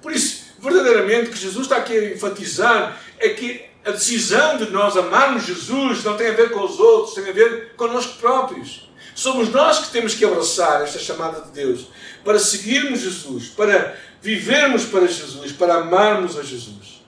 Por 0.00 0.12
isso, 0.12 0.44
verdadeiramente, 0.60 1.30
que 1.30 1.36
Jesus 1.36 1.66
está 1.66 1.78
aqui 1.78 1.96
a 1.96 2.12
enfatizar 2.12 3.02
é 3.20 3.30
que 3.30 3.64
a 3.84 3.90
decisão 3.90 4.56
de 4.58 4.70
nós 4.70 4.96
amarmos 4.96 5.44
Jesus 5.44 6.04
não 6.04 6.16
tem 6.16 6.28
a 6.28 6.32
ver 6.32 6.50
com 6.50 6.60
os 6.60 6.78
outros, 6.78 7.14
tem 7.14 7.28
a 7.28 7.32
ver 7.32 7.74
connosco 7.74 8.18
próprios. 8.18 8.88
Somos 9.14 9.48
nós 9.50 9.80
que 9.80 9.90
temos 9.90 10.14
que 10.14 10.24
abraçar 10.24 10.82
esta 10.82 10.98
chamada 10.98 11.40
de 11.40 11.50
Deus 11.50 11.86
para 12.24 12.38
seguirmos 12.38 13.00
Jesus, 13.00 13.48
para 13.48 13.96
vivermos 14.20 14.84
para 14.84 15.06
Jesus, 15.06 15.52
para 15.52 15.76
amarmos 15.76 16.38
a 16.38 16.42
Jesus. 16.42 17.02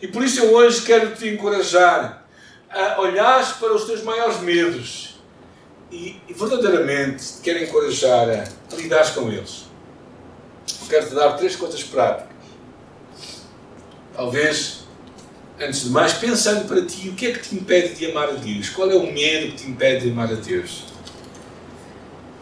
E 0.00 0.08
por 0.08 0.24
isso 0.24 0.40
eu 0.40 0.54
hoje 0.54 0.82
quero 0.82 1.14
te 1.14 1.28
encorajar 1.28 2.26
a 2.68 3.00
olhar 3.00 3.58
para 3.58 3.72
os 3.74 3.84
teus 3.84 4.02
maiores 4.02 4.40
medos 4.40 5.14
e, 5.90 6.20
e 6.28 6.32
verdadeiramente 6.32 7.24
te 7.24 7.40
quero 7.42 7.62
encorajar 7.62 8.28
a, 8.28 8.74
a 8.74 8.76
lidar 8.76 9.14
com 9.14 9.30
eles. 9.30 9.66
Quero 10.88 11.08
te 11.08 11.14
dar 11.14 11.32
três 11.34 11.56
coisas 11.56 11.82
práticas. 11.82 12.36
Talvez 14.14 14.75
antes 15.60 15.84
de 15.84 15.90
mais, 15.90 16.12
pensando 16.12 16.66
para 16.66 16.82
ti, 16.84 17.08
o 17.08 17.14
que 17.14 17.26
é 17.26 17.32
que 17.32 17.48
te 17.48 17.54
impede 17.54 17.94
de 17.94 18.10
amar 18.10 18.28
a 18.28 18.32
Deus? 18.32 18.68
Qual 18.70 18.90
é 18.90 18.94
o 18.94 19.12
medo 19.12 19.52
que 19.52 19.64
te 19.64 19.70
impede 19.70 20.04
de 20.04 20.10
amar 20.10 20.30
a 20.30 20.34
Deus? 20.34 20.84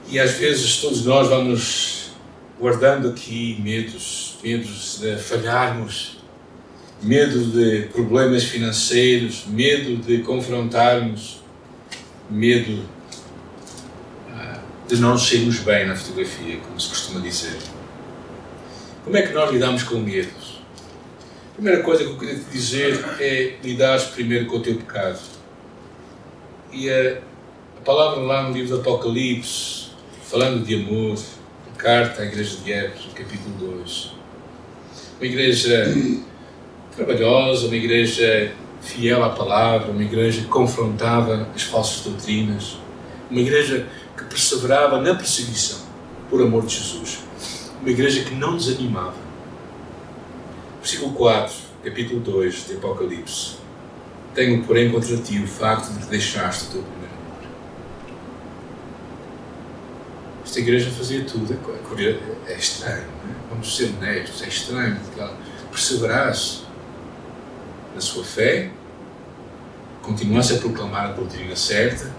E 0.09 0.19
às 0.19 0.33
vezes 0.33 0.79
todos 0.79 1.05
nós 1.05 1.29
vamos 1.29 2.11
guardando 2.59 3.09
aqui 3.09 3.59
medos, 3.61 4.39
medos 4.43 4.99
de 5.01 5.17
falharmos, 5.17 6.19
medo 7.03 7.45
de 7.47 7.89
problemas 7.89 8.45
financeiros, 8.45 9.45
medo 9.47 9.97
de 9.97 10.19
confrontarmos, 10.19 11.43
medo 12.31 12.85
ah, 14.33 14.61
de 14.89 14.97
não 14.97 15.19
sermos 15.19 15.59
bem 15.59 15.87
na 15.87 15.97
fotografia, 15.97 16.59
como 16.59 16.81
se 16.81 16.89
costuma 16.89 17.21
dizer. 17.21 17.57
Como 19.05 19.17
é 19.17 19.23
que 19.23 19.33
nós 19.33 19.51
lidamos 19.51 19.83
com 19.83 19.97
medos? 19.97 20.44
A 21.55 21.57
primeira 21.57 21.85
coisa 21.85 22.03
que 22.03 22.11
eu 22.11 22.19
queria 22.19 22.35
te 22.35 22.51
dizer 22.51 22.99
é 23.21 23.55
lidar 23.63 24.01
primeiro 24.11 24.47
com 24.47 24.57
o 24.57 24.61
teu 24.61 24.75
pecado. 24.75 25.21
E 26.73 26.91
a, 26.91 27.19
a 27.79 27.81
palavra 27.85 28.21
lá 28.23 28.43
no 28.43 28.53
livro 28.53 28.71
do 28.71 28.81
Apocalipse, 28.81 29.91
falando 30.25 30.67
de 30.67 30.75
amor, 30.75 31.17
carta 31.79 32.23
à 32.23 32.25
igreja 32.25 32.57
de 32.57 32.73
Éfeso, 32.73 33.11
capítulo 33.15 33.77
2. 33.79 34.15
Uma 35.21 35.27
igreja 35.27 35.95
trabalhosa, 36.97 37.69
uma 37.69 37.77
igreja 37.77 38.53
fiel 38.81 39.23
à 39.23 39.31
palavra, 39.31 39.93
uma 39.93 40.03
igreja 40.03 40.41
que 40.41 40.49
confrontava 40.49 41.49
as 41.55 41.63
falsas 41.63 42.01
doutrinas, 42.01 42.79
uma 43.31 43.39
igreja 43.39 43.87
que 44.17 44.25
perseverava 44.25 45.01
na 45.01 45.15
perseguição 45.15 45.87
por 46.29 46.43
amor 46.43 46.67
de 46.67 46.75
Jesus, 46.75 47.21
uma 47.81 47.91
igreja 47.91 48.25
que 48.25 48.35
não 48.35 48.57
desanimava 48.57 49.24
Versículo 50.85 51.13
4, 51.15 51.55
capítulo 51.83 52.21
2 52.21 52.67
de 52.67 52.75
Apocalipse. 52.75 53.57
Tenho, 54.35 54.63
porém, 54.65 54.93
contra 54.93 55.17
ti 55.17 55.39
o 55.39 55.47
facto 55.47 55.91
de 55.95 56.01
que 56.01 56.07
deixaste 56.09 56.65
o 56.65 56.73
teu 56.73 56.83
primeiro 56.83 57.15
amor. 57.15 57.43
Esta 60.45 60.61
igreja 60.61 60.91
fazia 60.91 61.25
tudo. 61.25 61.55
É, 61.55 62.53
é 62.53 62.59
estranho, 62.59 63.07
não 63.25 63.31
é? 63.31 63.35
vamos 63.49 63.75
ser 63.75 63.95
honestos, 63.97 64.43
é 64.43 64.49
estranho 64.49 65.01
que 65.15 65.19
ela 65.19 65.35
perseverasse 65.73 66.65
na 67.95 68.01
sua 68.03 68.23
fé, 68.23 68.71
continuasse 70.03 70.53
a 70.53 70.59
proclamar 70.59 71.07
a 71.07 71.13
doutrina 71.13 71.57
certa, 71.57 72.15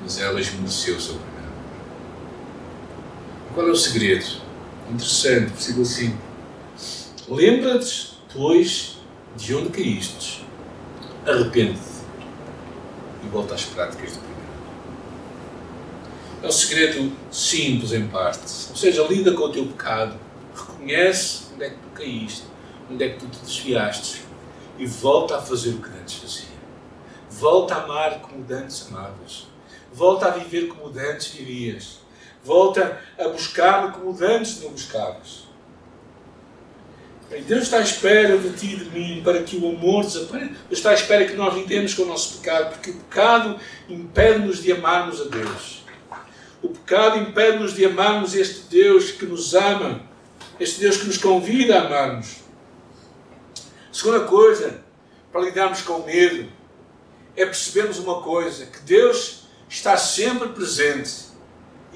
mas 0.00 0.20
ela 0.20 0.40
esmoreceu 0.40 0.94
o 0.94 1.00
seu 1.00 1.16
primeiro 1.16 1.48
amor. 1.48 1.62
Qual 3.54 3.66
é 3.66 3.70
o 3.72 3.76
segredo? 3.76 4.24
Interessante, 4.88 5.50
versículo 5.50 5.84
5 5.84 6.33
Lembra-te, 7.26 8.12
pois, 8.34 8.98
de 9.34 9.54
onde 9.54 9.70
caíste. 9.70 10.44
Arrepende-te 11.26 11.94
e 13.24 13.28
volta 13.28 13.54
às 13.54 13.64
práticas 13.64 14.12
do 14.12 14.18
primeiro. 14.18 14.44
É 16.42 16.46
um 16.46 16.52
segredo 16.52 17.12
simples 17.32 17.92
em 17.92 18.06
parte. 18.08 18.42
Ou 18.68 18.76
seja, 18.76 19.02
lida 19.04 19.32
com 19.32 19.44
o 19.44 19.48
teu 19.48 19.64
pecado, 19.64 20.18
reconhece 20.54 21.44
onde 21.54 21.64
é 21.64 21.70
que 21.70 21.76
tu 21.76 21.88
caíste, 21.94 22.44
onde 22.90 23.04
é 23.04 23.08
que 23.08 23.20
tu 23.20 23.26
te 23.26 23.38
desviaste 23.38 24.22
e 24.78 24.84
volta 24.84 25.38
a 25.38 25.40
fazer 25.40 25.70
o 25.70 25.80
que 25.80 25.88
antes 25.98 26.16
fazia. 26.16 26.54
Volta 27.30 27.74
a 27.74 27.84
amar 27.84 28.20
como 28.20 28.44
antes 28.50 28.86
amavas. 28.88 29.46
Volta 29.94 30.26
a 30.26 30.30
viver 30.30 30.68
como 30.68 30.88
antes 30.88 31.28
vivias. 31.28 32.00
Volta 32.44 33.00
a 33.18 33.28
buscar 33.28 33.92
como 33.92 34.10
antes 34.22 34.60
não 34.60 34.72
buscavas. 34.72 35.43
Deus 37.30 37.64
está 37.64 37.78
à 37.78 37.80
espera 37.80 38.38
de 38.38 38.50
ti 38.50 38.74
e 38.74 38.76
de 38.76 38.90
mim 38.90 39.22
para 39.24 39.42
que 39.42 39.56
o 39.56 39.68
amor 39.68 40.04
desapareça. 40.04 40.52
Deus 40.68 40.78
está 40.78 40.90
à 40.90 40.94
espera 40.94 41.26
que 41.26 41.34
nós 41.34 41.54
lidemos 41.54 41.94
com 41.94 42.02
o 42.02 42.06
nosso 42.06 42.38
pecado, 42.38 42.74
porque 42.74 42.90
o 42.90 42.94
pecado 42.94 43.58
impede-nos 43.88 44.62
de 44.62 44.72
amarmos 44.72 45.20
a 45.20 45.24
Deus. 45.24 45.84
O 46.62 46.68
pecado 46.68 47.18
impede-nos 47.18 47.74
de 47.74 47.84
amarmos 47.84 48.34
este 48.34 48.68
Deus 48.70 49.10
que 49.10 49.26
nos 49.26 49.54
ama, 49.54 50.02
este 50.58 50.80
Deus 50.80 50.96
que 50.96 51.06
nos 51.06 51.18
convida 51.18 51.78
a 51.78 51.86
amarmos. 51.86 52.36
Segunda 53.92 54.20
coisa, 54.20 54.82
para 55.32 55.42
lidarmos 55.42 55.82
com 55.82 55.94
o 55.94 56.06
medo, 56.06 56.48
é 57.36 57.44
percebermos 57.44 57.98
uma 57.98 58.22
coisa: 58.22 58.66
que 58.66 58.80
Deus 58.80 59.44
está 59.68 59.96
sempre 59.96 60.48
presente 60.48 61.10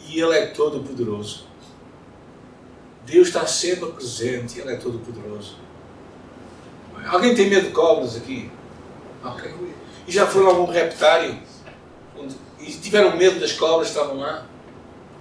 e 0.07 0.21
Ele 0.21 0.37
é 0.37 0.47
todo 0.47 0.81
poderoso. 0.81 1.48
Deus 3.09 3.29
está 3.29 3.47
sempre 3.47 3.91
presente 3.93 4.59
e 4.59 4.61
Ele 4.61 4.73
é 4.73 4.77
todo 4.77 4.99
poderoso. 4.99 5.57
Alguém 7.07 7.35
tem 7.35 7.49
medo 7.49 7.69
de 7.69 7.73
cobras 7.73 8.17
aqui? 8.17 8.51
Ok. 9.25 9.51
E 10.07 10.13
já 10.13 10.27
foram 10.27 10.49
a 10.49 10.51
algum 10.51 10.71
reptário? 10.71 11.39
E 12.61 12.73
tiveram 12.73 13.17
medo 13.17 13.41
das 13.41 13.53
cobras 13.53 13.91
que 13.91 13.97
estavam 13.97 14.19
lá? 14.19 14.45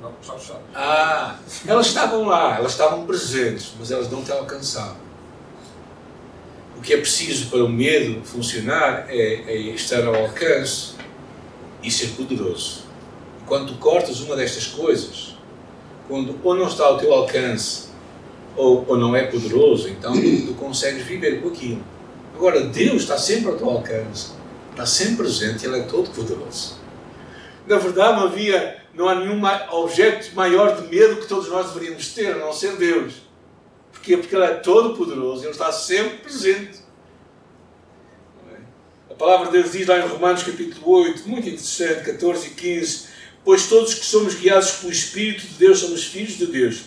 Não, 0.01 0.11
só 0.21 0.37
sabe. 0.37 0.59
Ah, 0.75 1.37
elas 1.65 1.87
estavam 1.87 2.25
lá, 2.25 2.57
elas 2.57 2.73
estavam 2.73 3.05
presentes, 3.05 3.71
mas 3.79 3.89
elas 3.89 4.11
não 4.11 4.23
te 4.23 4.31
alcançavam. 4.31 5.07
O 6.77 6.81
que 6.81 6.93
é 6.93 6.97
preciso 6.97 7.49
para 7.49 7.63
o 7.63 7.69
medo 7.69 8.23
funcionar 8.23 9.05
é, 9.07 9.43
é 9.47 9.57
estar 9.57 10.05
ao 10.05 10.13
alcance 10.13 10.95
e 11.81 11.89
ser 11.89 12.07
poderoso. 12.09 12.83
E 13.41 13.45
quando 13.45 13.73
tu 13.73 13.79
cortas 13.79 14.19
uma 14.19 14.35
destas 14.35 14.67
coisas, 14.67 15.36
quando 16.07 16.39
ou 16.43 16.55
não 16.55 16.67
está 16.67 16.85
ao 16.85 16.97
teu 16.97 17.13
alcance 17.13 17.87
ou, 18.55 18.85
ou 18.87 18.97
não 18.97 19.15
é 19.15 19.23
poderoso, 19.23 19.87
então 19.89 20.13
tu 20.13 20.53
consegues 20.55 21.03
viver 21.03 21.41
com 21.41 21.49
aquilo. 21.49 21.83
Agora, 22.35 22.61
Deus 22.61 23.03
está 23.03 23.17
sempre 23.17 23.51
ao 23.51 23.57
teu 23.57 23.69
alcance, 23.69 24.31
está 24.71 24.85
sempre 24.85 25.17
presente 25.17 25.65
Ele 25.65 25.79
é 25.79 25.83
todo 25.83 26.09
poderoso. 26.09 26.77
Na 27.67 27.77
verdade, 27.77 28.17
não 28.17 28.27
havia, 28.27 28.77
não 28.93 29.09
há 29.09 29.15
nenhum 29.15 29.41
objeto 29.71 30.33
maior 30.33 30.79
de 30.79 30.87
medo 30.87 31.17
que 31.17 31.27
todos 31.27 31.49
nós 31.49 31.71
deveríamos 31.71 32.13
ter, 32.13 32.33
a 32.33 32.37
não 32.37 32.53
ser 32.53 32.77
Deus. 32.77 33.13
Porquê? 33.91 34.17
Porque 34.17 34.35
Ele 34.35 34.45
é 34.45 34.53
todo 34.53 34.95
poderoso, 34.95 35.43
Ele 35.43 35.51
está 35.51 35.71
sempre 35.71 36.17
presente. 36.17 36.79
A 39.09 39.13
palavra 39.13 39.47
de 39.47 39.53
Deus 39.53 39.71
diz 39.71 39.87
lá 39.87 39.97
em 39.97 40.07
Romanos 40.07 40.43
capítulo 40.43 40.89
8, 40.89 41.27
muito 41.27 41.47
interessante, 41.49 42.05
14 42.05 42.47
e 42.47 42.49
15, 42.51 43.07
pois 43.47 43.67
todos 43.67 43.93
que 43.93 44.05
somos 44.05 44.35
guiados 44.35 44.71
pelo 44.71 44.91
Espírito 44.91 45.47
de 45.47 45.53
Deus 45.53 45.79
somos 45.79 46.03
filhos 46.03 46.37
de 46.37 46.47
Deus. 46.47 46.81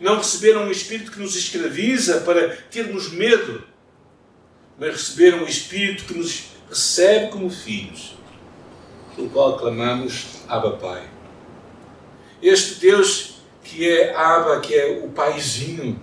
Não 0.00 0.16
receberam 0.16 0.62
um 0.62 0.70
Espírito 0.70 1.12
que 1.12 1.20
nos 1.20 1.36
escraviza 1.36 2.22
para 2.22 2.56
termos 2.70 3.12
medo, 3.12 3.62
mas 4.78 4.92
receberam 4.92 5.40
um 5.40 5.46
Espírito 5.46 6.04
que 6.04 6.16
nos 6.16 6.44
recebe 6.70 7.28
como 7.28 7.50
filhos 7.50 8.16
pelo 9.14 9.28
qual 9.28 9.58
clamamos 9.58 10.24
Abba 10.48 10.78
Pai. 10.78 11.06
Este 12.40 12.76
Deus 12.76 13.34
que 13.62 13.86
é 13.86 14.16
Abba, 14.16 14.60
que 14.60 14.74
é 14.74 15.02
o 15.04 15.10
Paizinho, 15.10 16.00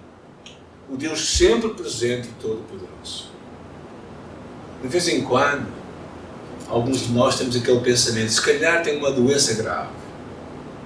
o 0.88 0.96
Deus 0.96 1.28
sempre 1.28 1.70
presente 1.70 2.28
e 2.28 2.34
todo-poderoso. 2.40 3.32
De 4.80 4.88
vez 4.88 5.08
em 5.08 5.24
quando, 5.24 5.66
alguns 6.70 7.08
de 7.08 7.14
nós 7.14 7.36
temos 7.36 7.56
aquele 7.56 7.80
pensamento, 7.80 8.32
se 8.32 8.42
calhar 8.44 8.84
tem 8.84 9.00
uma 9.00 9.10
doença 9.10 9.56
grave. 9.56 10.03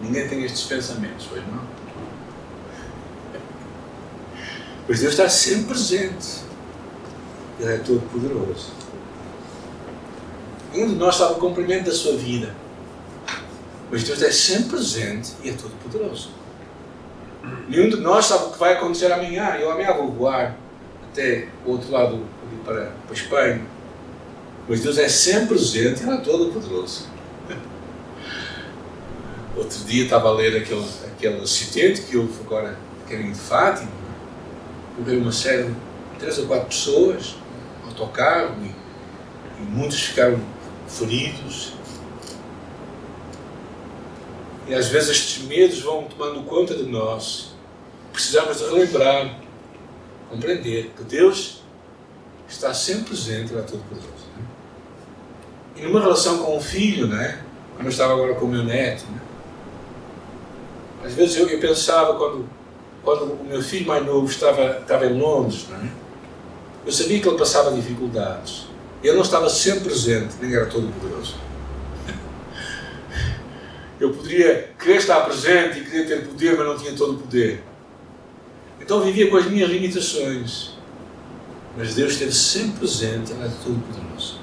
Ninguém 0.01 0.27
tem 0.27 0.43
estes 0.43 0.63
pensamentos, 0.63 1.27
pois 1.29 1.45
não? 1.47 1.61
Pois 4.85 4.99
Deus 4.99 5.13
está 5.13 5.27
sempre 5.27 5.65
presente. 5.65 6.41
Ele 7.59 7.73
é 7.73 7.77
todo 7.79 8.01
poderoso. 8.11 8.71
Nenhum 10.71 10.89
de 10.89 10.95
nós 10.95 11.15
sabe 11.15 11.33
o 11.33 11.35
comprimento 11.37 11.85
da 11.85 11.91
sua 11.91 12.15
vida. 12.15 12.55
Mas 13.91 14.03
Deus 14.03 14.21
é 14.21 14.31
sempre 14.31 14.69
presente 14.69 15.33
e 15.43 15.49
é 15.49 15.53
todo 15.53 15.71
poderoso. 15.81 16.29
Nenhum 17.67 17.89
de 17.89 17.97
nós 17.97 18.25
sabe 18.25 18.45
o 18.45 18.51
que 18.51 18.59
vai 18.59 18.73
acontecer 18.73 19.11
amanhã. 19.11 19.55
Eu 19.59 19.71
amanhã 19.71 19.93
vou 19.93 20.11
voar 20.11 20.55
até 21.11 21.47
o 21.65 21.71
outro 21.71 21.91
lado, 21.91 22.25
para, 22.63 22.85
para 22.85 23.11
a 23.11 23.13
Espanha. 23.13 23.61
Mas 24.69 24.81
Deus 24.81 24.97
é 24.97 25.09
sempre 25.09 25.47
presente 25.47 26.01
e 26.01 26.03
Ele 26.03 26.17
é 26.17 26.21
todo 26.21 26.51
poderoso. 26.51 27.07
Outro 29.57 29.85
dia 29.85 30.03
estava 30.03 30.29
a 30.29 30.31
ler 30.33 30.55
aquele, 30.55 30.85
aquele 31.07 31.41
acidente 31.41 32.01
que 32.01 32.15
houve 32.15 32.39
agora, 32.45 32.77
era 33.09 33.21
em 33.23 33.33
Fátima. 33.33 33.89
Morreu 34.99 35.19
uma 35.19 35.31
série 35.31 35.63
de 35.63 35.75
três 36.19 36.37
ou 36.37 36.45
quatro 36.45 36.67
pessoas, 36.67 37.35
autocarro, 37.83 38.55
e, 38.61 38.67
e 39.59 39.65
muitos 39.65 39.99
ficaram 39.99 40.39
feridos. 40.87 41.73
E 44.67 44.75
às 44.75 44.89
vezes 44.89 45.09
estes 45.09 45.43
medos 45.45 45.79
vão 45.79 46.03
tomando 46.03 46.43
conta 46.43 46.75
de 46.75 46.83
nós. 46.83 47.55
Precisamos 48.13 48.59
de 48.59 48.63
relembrar, 48.65 49.39
compreender 50.29 50.91
que 50.95 51.03
Deus 51.03 51.63
está 52.47 52.75
sempre 52.75 53.05
presente 53.05 53.53
lá 53.53 53.63
todo 53.63 53.81
poderoso. 53.89 54.27
Né? 54.37 54.45
E 55.77 55.81
numa 55.81 55.99
relação 55.99 56.43
com 56.43 56.57
o 56.57 56.61
filho, 56.61 57.07
né? 57.07 57.41
como 57.75 57.87
eu 57.87 57.91
estava 57.91 58.13
agora 58.13 58.35
com 58.35 58.45
o 58.45 58.49
meu 58.49 58.63
neto, 58.63 59.03
né? 59.11 59.21
Às 61.03 61.13
vezes 61.13 61.37
eu, 61.37 61.47
eu, 61.47 61.59
pensava 61.59 62.15
quando, 62.15 62.47
quando 63.03 63.33
o 63.33 63.45
meu 63.45 63.61
filho 63.61 63.87
mais 63.87 64.05
novo 64.05 64.25
estava, 64.25 64.79
estava 64.79 65.05
em 65.05 65.19
Londres, 65.19 65.67
né? 65.69 65.91
eu 66.85 66.91
sabia 66.91 67.19
que 67.19 67.27
ele 67.27 67.37
passava 67.37 67.71
dificuldades. 67.71 68.67
Ele 69.03 69.13
não 69.13 69.21
estava 69.21 69.49
sempre 69.49 69.81
presente, 69.81 70.35
nem 70.41 70.53
era 70.53 70.65
todo 70.65 70.91
poderoso. 70.99 71.35
Eu 73.99 74.11
poderia 74.11 74.71
querer 74.79 74.97
estar 74.97 75.21
presente 75.21 75.79
e 75.79 75.83
querer 75.83 76.07
ter 76.07 76.27
poder, 76.27 76.57
mas 76.57 76.65
não 76.65 76.77
tinha 76.77 76.93
todo 76.93 77.13
o 77.13 77.17
poder. 77.19 77.63
Então 78.81 79.01
vivia 79.01 79.29
com 79.29 79.37
as 79.37 79.45
minhas 79.45 79.69
limitações. 79.69 80.71
Mas 81.77 81.93
Deus 81.93 82.13
esteve 82.13 82.31
sempre 82.31 82.79
presente, 82.79 83.33
Ele 83.33 83.43
é 83.43 83.51
todo 83.63 83.79
poderoso. 83.85 84.39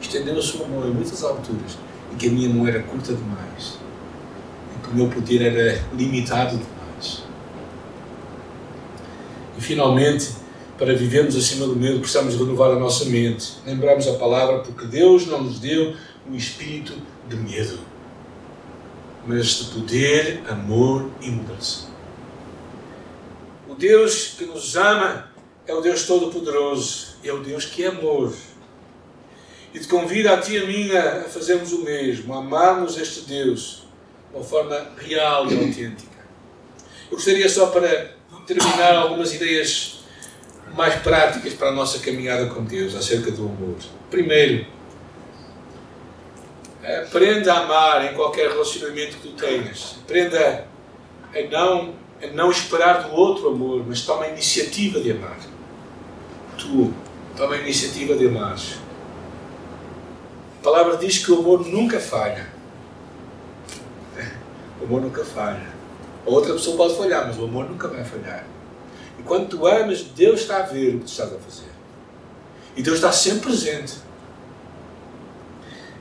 Estendeu 0.00 0.38
a 0.38 0.42
sua 0.42 0.66
mão 0.68 0.86
em 0.86 0.90
muitas 0.90 1.24
alturas 1.24 1.78
e 2.12 2.16
que 2.16 2.28
a 2.28 2.30
minha 2.30 2.50
mão 2.50 2.66
era 2.66 2.82
curta 2.82 3.14
demais. 3.14 3.78
Que 4.86 4.92
o 4.92 4.94
meu 4.94 5.08
poder 5.08 5.42
era 5.42 5.84
limitado 5.92 6.56
demais. 6.56 7.24
E 9.58 9.60
finalmente, 9.60 10.30
para 10.78 10.94
vivermos 10.94 11.36
acima 11.36 11.66
do 11.66 11.74
medo, 11.74 11.98
precisamos 12.00 12.34
renovar 12.34 12.70
a 12.70 12.78
nossa 12.78 13.06
mente. 13.06 13.54
Lembrarmos 13.66 14.06
a 14.06 14.14
palavra, 14.14 14.60
porque 14.60 14.86
Deus 14.86 15.26
não 15.26 15.42
nos 15.42 15.58
deu 15.58 15.94
um 16.30 16.34
espírito 16.34 16.94
de 17.28 17.36
medo, 17.36 17.78
mas 19.26 19.46
de 19.46 19.64
poder, 19.74 20.42
amor 20.48 21.10
e 21.20 21.30
mudança. 21.30 21.88
O 23.68 23.74
Deus 23.74 24.34
que 24.38 24.44
nos 24.44 24.76
ama 24.76 25.30
é 25.66 25.74
o 25.74 25.80
Deus 25.80 26.04
Todo-Poderoso, 26.04 27.16
é 27.24 27.32
o 27.32 27.40
Deus 27.40 27.64
que 27.64 27.84
é 27.84 27.88
amor. 27.88 28.32
E 29.74 29.80
te 29.80 29.88
convida 29.88 30.34
a 30.34 30.38
ti 30.40 30.54
e 30.54 30.58
a 30.58 30.66
mim 30.66 30.92
a 30.92 31.24
fazermos 31.24 31.72
o 31.72 31.82
mesmo, 31.82 32.32
a 32.34 32.38
amarmos 32.38 32.96
este 32.96 33.22
Deus 33.22 33.82
de 33.82 33.85
uma 34.36 34.44
forma 34.44 34.86
real 34.98 35.50
e 35.50 35.54
autêntica. 35.54 36.16
Eu 37.10 37.16
gostaria 37.16 37.48
só 37.48 37.68
para 37.68 38.10
terminar 38.46 38.94
algumas 38.94 39.32
ideias 39.32 40.00
mais 40.74 40.94
práticas 40.96 41.54
para 41.54 41.68
a 41.68 41.72
nossa 41.72 42.00
caminhada 42.00 42.46
com 42.46 42.62
Deus 42.62 42.94
acerca 42.94 43.30
do 43.30 43.44
amor. 43.44 43.76
Primeiro, 44.10 44.66
aprenda 47.08 47.54
a 47.54 47.60
amar 47.60 48.12
em 48.12 48.14
qualquer 48.14 48.50
relacionamento 48.50 49.16
que 49.16 49.28
tu 49.28 49.34
tenhas. 49.34 49.96
Aprenda 50.04 50.66
a 51.34 51.42
não, 51.50 51.94
a 52.22 52.26
não 52.26 52.50
esperar 52.50 53.08
do 53.08 53.14
outro 53.14 53.48
amor, 53.48 53.84
mas 53.86 54.02
toma 54.02 54.24
a 54.24 54.28
iniciativa 54.28 55.00
de 55.00 55.12
amar. 55.12 55.38
Tu, 56.58 56.92
toma 57.34 57.54
a 57.54 57.58
iniciativa 57.58 58.14
de 58.14 58.26
amar. 58.28 58.56
A 60.60 60.62
palavra 60.62 60.98
diz 60.98 61.24
que 61.24 61.32
o 61.32 61.38
amor 61.38 61.66
nunca 61.66 61.98
falha. 61.98 62.55
O 64.80 64.84
amor 64.84 65.02
nunca 65.02 65.24
falha. 65.24 65.74
A 66.26 66.30
outra 66.30 66.52
pessoa 66.52 66.76
pode 66.76 66.96
falhar, 66.96 67.26
mas 67.26 67.38
o 67.38 67.44
amor 67.44 67.68
nunca 67.68 67.88
vai 67.88 68.04
falhar. 68.04 68.46
Quando 69.24 69.48
tu 69.48 69.66
amas, 69.66 70.02
Deus 70.02 70.40
está 70.40 70.58
a 70.58 70.62
ver 70.62 70.94
o 70.94 70.98
que 70.98 71.04
tu 71.04 71.08
estás 71.08 71.32
a 71.32 71.38
fazer. 71.38 71.70
E 72.76 72.82
Deus 72.82 72.96
está 72.96 73.10
sempre 73.10 73.48
presente. 73.48 73.94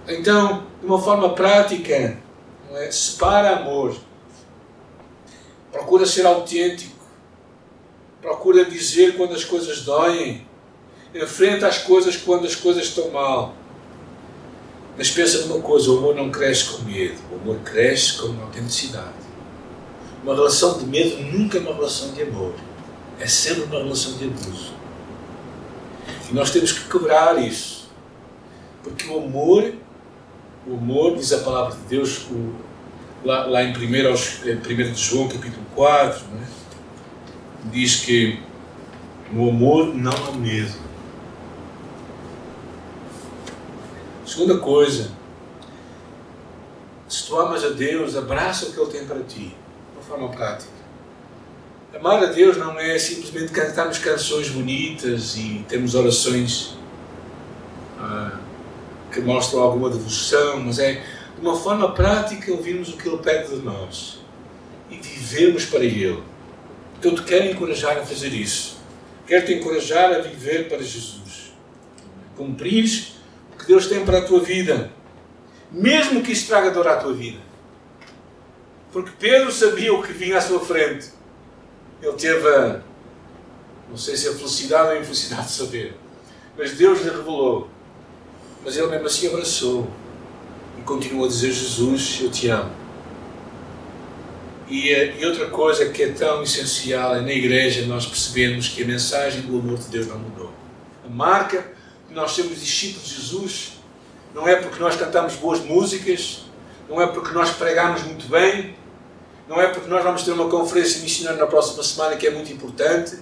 Então, 0.07 0.67
de 0.79 0.85
uma 0.85 1.01
forma 1.01 1.33
prática, 1.33 2.19
é? 2.71 2.91
separa 2.91 3.57
amor. 3.57 3.95
Procura 5.71 6.05
ser 6.05 6.25
autêntico. 6.25 6.95
Procura 8.21 8.65
dizer 8.65 9.17
quando 9.17 9.33
as 9.33 9.43
coisas 9.43 9.81
doem. 9.81 10.45
Enfrenta 11.13 11.67
as 11.67 11.79
coisas 11.79 12.15
quando 12.17 12.45
as 12.45 12.55
coisas 12.55 12.83
estão 12.83 13.09
mal. 13.09 13.55
Mas 14.97 15.09
pensa 15.09 15.45
numa 15.45 15.61
coisa: 15.61 15.91
o 15.91 15.97
amor 15.97 16.15
não 16.15 16.29
cresce 16.29 16.65
com 16.65 16.83
medo, 16.83 17.17
o 17.31 17.35
amor 17.35 17.59
cresce 17.59 18.17
com 18.17 18.27
autenticidade. 18.41 19.25
Uma 20.23 20.33
relação 20.33 20.77
de 20.77 20.85
medo 20.85 21.21
nunca 21.21 21.57
é 21.57 21.61
uma 21.61 21.73
relação 21.73 22.11
de 22.13 22.21
amor 22.23 22.53
é 23.19 23.27
sempre 23.27 23.63
uma 23.63 23.77
relação 23.77 24.13
de 24.17 24.25
abuso. 24.25 24.73
E 26.29 26.33
nós 26.33 26.51
temos 26.51 26.71
que 26.71 26.89
quebrar 26.89 27.41
isso. 27.41 27.89
Porque 28.83 29.07
o 29.07 29.23
amor, 29.23 29.73
o 30.67 30.75
amor, 30.75 31.15
diz 31.15 31.31
a 31.33 31.39
palavra 31.39 31.75
de 31.75 31.83
Deus, 31.83 32.25
o, 32.29 32.53
lá, 33.23 33.45
lá 33.45 33.63
em 33.63 33.71
1 33.71 33.73
de 33.73 34.93
João, 34.95 35.27
capítulo 35.27 35.65
4, 35.75 36.23
é? 36.23 37.69
diz 37.71 38.01
que 38.01 38.39
no 39.31 39.49
amor 39.49 39.93
não 39.93 40.11
há 40.11 40.31
medo. 40.31 40.84
Segunda 44.35 44.57
coisa, 44.57 45.11
se 47.07 47.25
tu 47.25 47.39
amas 47.39 47.63
a 47.63 47.69
Deus, 47.69 48.17
abraça 48.17 48.65
o 48.65 48.73
que 48.73 48.79
Ele 48.81 48.91
tem 48.91 49.05
para 49.05 49.21
ti, 49.21 49.45
de 49.45 49.55
uma 49.95 50.01
forma 50.01 50.27
prática. 50.27 50.73
Amar 51.97 52.21
a 52.21 52.25
Deus 52.25 52.57
não 52.57 52.77
é 52.77 52.99
simplesmente 52.99 53.53
cantarmos 53.53 53.97
canções 53.97 54.49
bonitas 54.49 55.37
e 55.37 55.65
termos 55.69 55.95
orações 55.95 56.75
ah, 57.97 58.37
que 59.09 59.21
mostram 59.21 59.61
alguma 59.61 59.89
devoção, 59.89 60.59
mas 60.59 60.79
é 60.79 61.01
de 61.35 61.41
uma 61.41 61.55
forma 61.55 61.93
prática 61.93 62.51
ouvirmos 62.51 62.89
o 62.89 62.97
que 62.97 63.07
Ele 63.07 63.19
pede 63.19 63.55
de 63.55 63.61
nós 63.61 64.19
e 64.89 64.97
vivermos 64.97 65.63
para 65.63 65.85
Ele. 65.85 66.21
Então, 66.99 67.15
te 67.15 67.23
quero 67.23 67.45
encorajar 67.45 67.99
a 67.99 68.05
fazer 68.05 68.33
isso. 68.33 68.79
Quero 69.25 69.45
te 69.45 69.53
encorajar 69.53 70.11
a 70.11 70.19
viver 70.19 70.67
para 70.67 70.79
Jesus. 70.79 71.53
Cumprires 72.35 73.14
o 73.14 73.14
que 73.65 73.71
Deus 73.71 73.87
tem 73.87 74.05
para 74.05 74.19
a 74.19 74.21
tua 74.21 74.39
vida, 74.39 74.91
mesmo 75.71 76.21
que 76.21 76.31
isso 76.31 76.47
traga 76.47 76.69
dor 76.69 76.87
à 76.87 76.97
tua 76.97 77.13
vida. 77.13 77.39
Porque 78.91 79.11
Pedro 79.19 79.51
sabia 79.51 79.93
o 79.93 80.03
que 80.03 80.13
vinha 80.13 80.37
à 80.37 80.41
sua 80.41 80.59
frente. 80.59 81.09
Ele 82.01 82.13
teve 82.13 82.47
a, 82.47 82.81
não 83.89 83.97
sei 83.97 84.15
se 84.15 84.29
a 84.29 84.33
felicidade 84.33 84.89
ou 84.89 84.93
a 84.93 84.99
infelicidade 84.99 85.47
de 85.47 85.51
saber, 85.51 85.97
mas 86.57 86.73
Deus 86.73 87.01
lhe 87.01 87.09
revelou. 87.09 87.69
Mas 88.63 88.77
ele 88.77 88.87
mesmo 88.87 89.07
assim 89.07 89.27
abraçou 89.27 89.89
e 90.77 90.81
continuou 90.83 91.25
a 91.25 91.27
dizer: 91.27 91.51
Jesus, 91.51 92.19
eu 92.21 92.29
te 92.29 92.47
amo. 92.49 92.71
E, 94.67 94.89
eh, 94.89 95.17
e, 95.19 95.25
outra 95.25 95.47
coisa 95.47 95.89
que 95.89 96.01
é 96.03 96.09
tão 96.09 96.41
essencial 96.41 97.15
é 97.15 97.21
na 97.21 97.31
igreja 97.31 97.85
nós 97.85 98.05
percebemos 98.05 98.69
que 98.69 98.81
a 98.81 98.85
mensagem 98.85 99.41
do 99.41 99.59
amor 99.59 99.77
de 99.77 99.87
Deus 99.89 100.07
não 100.07 100.17
mudou. 100.17 100.51
A 101.05 101.09
marca 101.09 101.74
nós 102.15 102.31
somos 102.31 102.59
discípulos 102.59 103.07
de 103.07 103.15
Jesus 103.15 103.75
não 104.35 104.45
é 104.45 104.57
porque 104.57 104.77
nós 104.79 104.97
cantamos 104.97 105.35
boas 105.35 105.61
músicas, 105.61 106.41
não 106.89 107.01
é 107.01 107.07
porque 107.07 107.33
nós 107.33 107.51
pregamos 107.51 108.03
muito 108.03 108.27
bem, 108.27 108.75
não 109.47 109.61
é 109.61 109.67
porque 109.67 109.87
nós 109.89 110.03
vamos 110.03 110.23
ter 110.23 110.31
uma 110.33 110.49
conferência 110.49 111.01
missionária 111.01 111.39
na 111.39 111.47
próxima 111.47 111.81
semana 111.81 112.17
que 112.17 112.27
é 112.27 112.31
muito 112.31 112.51
importante, 112.51 113.17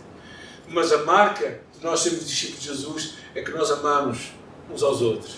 mas 0.67 0.91
a 0.91 1.03
marca 1.03 1.61
de 1.71 1.83
nós 1.83 1.99
sermos 1.99 2.27
discípulos 2.27 2.61
de 2.63 2.67
Jesus 2.67 3.13
é 3.35 3.43
que 3.43 3.51
nós 3.51 3.69
amamos 3.69 4.31
uns 4.73 4.81
aos 4.81 5.01
outros. 5.01 5.35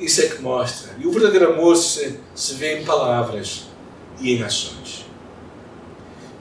Isso 0.00 0.22
é 0.22 0.28
que 0.28 0.40
mostra. 0.40 0.94
E 0.98 1.06
o 1.06 1.12
verdadeiro 1.12 1.52
amor 1.52 1.76
se, 1.76 2.18
se 2.34 2.54
vê 2.54 2.78
em 2.78 2.86
palavras 2.86 3.64
e 4.18 4.34
em 4.34 4.42
ações. 4.42 5.04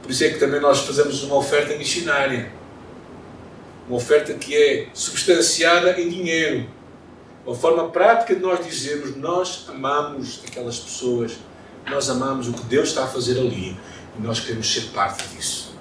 Por 0.02 0.12
isso 0.12 0.24
é 0.24 0.30
que 0.30 0.40
também 0.40 0.62
nós 0.62 0.80
fazemos 0.80 1.24
uma 1.24 1.36
oferta 1.36 1.76
missionária. 1.76 2.54
Uma 3.88 3.98
oferta 3.98 4.34
que 4.34 4.56
é 4.56 4.88
substanciada 4.94 6.00
em 6.00 6.10
dinheiro. 6.10 6.68
Uma 7.46 7.56
forma 7.56 7.90
prática 7.90 8.36
de 8.36 8.42
nós 8.42 8.66
dizermos: 8.66 9.16
nós 9.16 9.66
amamos 9.70 10.42
aquelas 10.48 10.80
pessoas 10.80 11.38
nós 11.90 12.10
amamos 12.10 12.48
o 12.48 12.54
que 12.54 12.64
Deus 12.64 12.90
está 12.90 13.04
a 13.04 13.08
fazer 13.08 13.40
ali 13.40 13.78
e 14.18 14.22
nós 14.22 14.40
queremos 14.40 14.72
ser 14.72 14.90
parte 14.92 15.28
disso. 15.30 15.76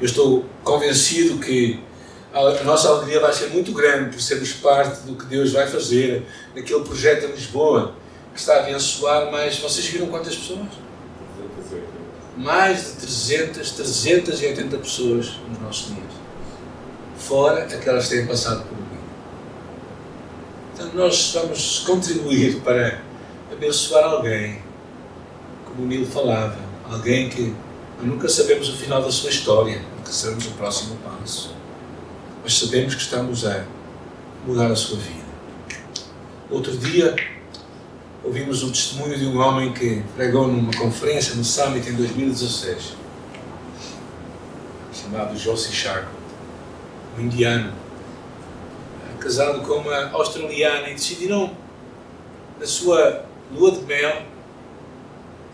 Eu 0.00 0.06
estou 0.06 0.44
convencido 0.62 1.38
que 1.38 1.80
a 2.32 2.64
nossa 2.64 2.88
alegria 2.88 3.20
vai 3.20 3.32
ser 3.32 3.48
muito 3.48 3.72
grande 3.72 4.10
por 4.10 4.20
sermos 4.20 4.52
parte 4.52 5.02
do 5.02 5.16
que 5.16 5.24
Deus 5.26 5.52
vai 5.52 5.66
fazer 5.66 6.26
naquele 6.54 6.80
projeto 6.80 7.26
em 7.26 7.32
Lisboa 7.32 7.94
que 8.32 8.40
está 8.40 8.56
a 8.56 8.58
abençoar 8.60 9.30
mais. 9.30 9.58
Vocês 9.58 9.86
viram 9.86 10.06
quantas 10.06 10.36
pessoas? 10.36 10.68
Mais 12.38 12.84
de 12.84 12.92
300, 12.92 13.72
380 13.72 14.78
pessoas 14.78 15.40
nos 15.48 15.60
nossos 15.60 15.88
dias. 15.88 16.12
Fora 17.18 17.64
aquelas 17.64 18.06
que 18.06 18.16
têm 18.16 18.26
passado 18.28 18.62
por 18.62 18.78
mim. 18.78 19.00
Então 20.72 20.88
nós 20.94 21.32
vamos 21.34 21.80
contribuir 21.80 22.60
para 22.60 23.02
abençoar 23.50 24.04
alguém, 24.04 24.62
como 25.66 25.82
o 25.82 25.86
Nilo 25.88 26.06
falava, 26.06 26.56
alguém 26.88 27.28
que 27.28 27.52
nunca 28.00 28.28
sabemos 28.28 28.68
o 28.68 28.76
final 28.76 29.02
da 29.02 29.10
sua 29.10 29.30
história, 29.30 29.82
nunca 29.96 30.12
sabemos 30.12 30.46
o 30.46 30.50
próximo 30.52 30.96
passo, 30.98 31.56
mas 32.44 32.56
sabemos 32.56 32.94
que 32.94 33.02
estamos 33.02 33.44
a 33.44 33.64
mudar 34.46 34.70
a 34.70 34.76
sua 34.76 34.98
vida. 34.98 35.26
Outro 36.48 36.76
dia, 36.76 37.16
ouvimos 38.28 38.62
o 38.62 38.68
testemunho 38.68 39.16
de 39.16 39.24
um 39.24 39.40
homem 39.40 39.72
que 39.72 40.02
pregou 40.14 40.46
numa 40.46 40.70
conferência 40.74 41.34
no 41.34 41.42
Summit 41.42 41.88
em 41.88 41.94
2016, 41.94 42.94
chamado 44.92 45.34
Josie 45.38 45.72
Sharp, 45.72 46.06
um 47.16 47.22
indiano, 47.22 47.72
casado 49.18 49.62
com 49.62 49.76
uma 49.76 50.10
australiana, 50.10 50.90
e 50.90 50.92
decidiram, 50.92 51.56
na 52.60 52.66
sua 52.66 53.24
lua 53.50 53.70
de 53.70 53.80
mel, 53.86 54.22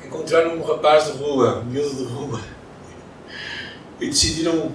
encontraram 0.04 0.56
um 0.56 0.62
rapaz 0.64 1.04
de 1.04 1.12
rua, 1.12 1.60
um 1.60 1.66
miúdo 1.66 1.94
de 1.94 2.04
rua, 2.12 2.40
e 4.00 4.08
decidiram 4.08 4.72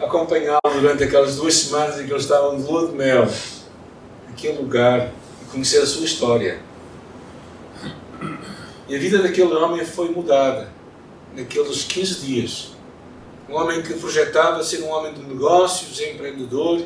acompanhá-lo 0.00 0.72
durante 0.72 1.02
aquelas 1.02 1.34
duas 1.34 1.54
semanas 1.54 1.98
em 1.98 2.06
que 2.06 2.12
eles 2.12 2.22
estavam 2.22 2.56
de 2.56 2.62
lua 2.62 2.86
de 2.86 2.94
mel, 2.94 3.28
naquele 4.28 4.58
lugar, 4.58 5.10
e 5.42 5.46
conhecer 5.50 5.78
a 5.78 5.86
sua 5.86 6.04
história. 6.04 6.69
E 8.90 8.96
a 8.96 8.98
vida 8.98 9.22
daquele 9.22 9.54
homem 9.54 9.84
foi 9.84 10.08
mudada 10.08 10.68
naqueles 11.36 11.84
15 11.84 12.26
dias. 12.26 12.72
Um 13.48 13.54
homem 13.54 13.82
que 13.82 13.94
projetava 13.94 14.64
ser 14.64 14.82
um 14.82 14.88
homem 14.88 15.14
de 15.14 15.22
negócios, 15.22 16.00
empreendedor, 16.00 16.82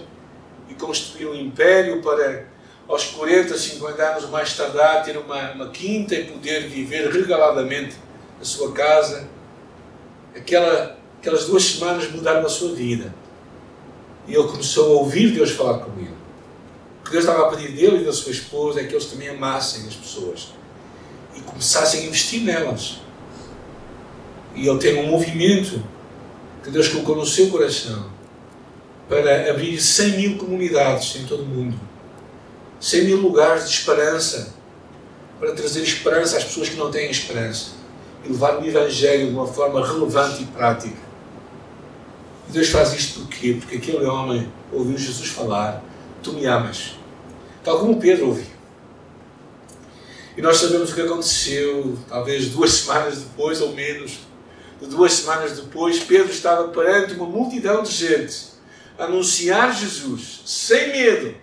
e 0.69 0.75
construir 0.75 1.29
um 1.29 1.35
império 1.35 2.03
para 2.03 2.45
aos 2.87 3.07
40, 3.07 3.57
50 3.57 4.03
anos 4.03 4.29
mais 4.29 4.55
tardar, 4.55 5.03
ter 5.03 5.17
uma, 5.17 5.53
uma 5.53 5.71
quinta 5.71 6.15
e 6.15 6.25
poder 6.25 6.69
viver 6.69 7.11
regaladamente 7.11 7.97
na 8.39 8.45
sua 8.45 8.71
casa. 8.73 9.27
Aquela, 10.37 10.99
aquelas 11.19 11.47
duas 11.47 11.65
semanas 11.65 12.11
mudaram 12.11 12.45
a 12.45 12.51
sua 12.51 12.75
vida. 12.75 13.15
E 14.29 14.35
ele 14.35 14.47
começou 14.47 14.99
a 14.99 15.01
ouvir 15.01 15.31
Deus 15.31 15.53
falar 15.53 15.79
com 15.79 15.99
ele. 15.99 16.15
O 17.01 17.05
que 17.05 17.13
Deus 17.13 17.25
estava 17.25 17.47
a 17.47 17.51
pedir 17.57 17.73
dele 17.73 18.03
e 18.03 18.05
da 18.05 18.13
sua 18.13 18.31
esposa 18.31 18.83
é 18.83 18.85
que 18.85 18.93
eles 18.93 19.07
também 19.07 19.31
amassem 19.31 19.89
as 19.89 19.95
pessoas 19.95 20.53
e 21.37 21.41
começassem 21.41 22.01
a 22.01 22.07
investir 22.07 22.43
nelas. 22.43 23.01
E 24.55 24.69
ele 24.69 24.79
tem 24.79 25.05
um 25.05 25.11
movimento 25.11 25.83
que 26.63 26.71
Deus 26.71 26.89
colocou 26.89 27.17
no 27.17 27.27
seu 27.27 27.49
coração 27.49 28.11
para 29.09 29.51
abrir 29.51 29.81
100 29.81 30.17
mil 30.17 30.39
comunidades 30.39 31.17
em 31.17 31.27
todo 31.27 31.43
o 31.43 31.47
mundo 31.47 31.79
100 32.85 33.05
mil 33.05 33.17
lugares 33.17 33.65
de 33.65 33.71
esperança 33.71 34.53
para 35.41 35.53
trazer 35.53 35.83
esperança 35.83 36.37
às 36.37 36.45
pessoas 36.45 36.69
que 36.69 36.77
não 36.77 36.91
têm 36.91 37.11
esperança 37.11 37.71
e 38.23 38.29
levar 38.29 38.59
o 38.61 38.67
Evangelho 38.67 39.29
de 39.29 39.33
uma 39.33 39.47
forma 39.47 39.87
relevante 39.87 40.43
e 40.43 40.47
prática. 40.47 41.03
E 42.47 42.53
Deus 42.53 42.69
faz 42.69 42.93
isto 42.93 43.21
porquê? 43.21 43.57
Porque 43.59 43.77
aquele 43.77 44.05
homem 44.05 44.53
ouviu 44.71 44.99
Jesus 44.99 45.31
falar: 45.31 45.83
Tu 46.23 46.35
me 46.35 46.45
amas. 46.45 46.99
Tal 47.63 47.79
como 47.79 47.99
Pedro 47.99 48.29
ouviu. 48.29 48.54
E 50.37 50.43
nós 50.43 50.57
sabemos 50.57 50.91
o 50.91 50.95
que 50.95 51.01
aconteceu, 51.01 51.99
talvez 52.09 52.49
duas 52.49 52.73
semanas 52.75 53.23
depois 53.23 53.61
ou 53.61 53.73
menos. 53.73 54.21
De 54.81 54.87
duas 54.89 55.13
semanas 55.13 55.53
depois, 55.53 56.01
Pedro 56.01 56.31
estava 56.31 56.69
perante 56.69 57.15
uma 57.15 57.27
multidão 57.27 57.83
de 57.83 57.91
gente 57.91 58.55
a 58.99 59.05
anunciar 59.05 59.75
Jesus 59.75 60.43
sem 60.45 60.89
medo 60.89 61.35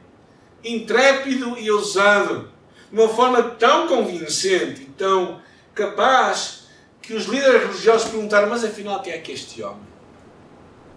intrépido 0.64 1.58
e 1.58 1.72
ousado, 1.72 2.50
de 2.92 3.00
uma 3.00 3.10
forma 3.10 3.42
tão 3.42 3.88
convincente 3.88 4.84
e 4.84 4.86
tão 4.86 5.42
capaz 5.74 6.66
que 7.02 7.14
os 7.14 7.26
líderes 7.26 7.64
religiosos 7.64 8.10
perguntaram: 8.10 8.50
mas 8.50 8.64
afinal 8.64 9.02
quem 9.02 9.14
é 9.14 9.18
que 9.18 9.32
é 9.32 9.36
este 9.36 9.64
homem? 9.64 9.92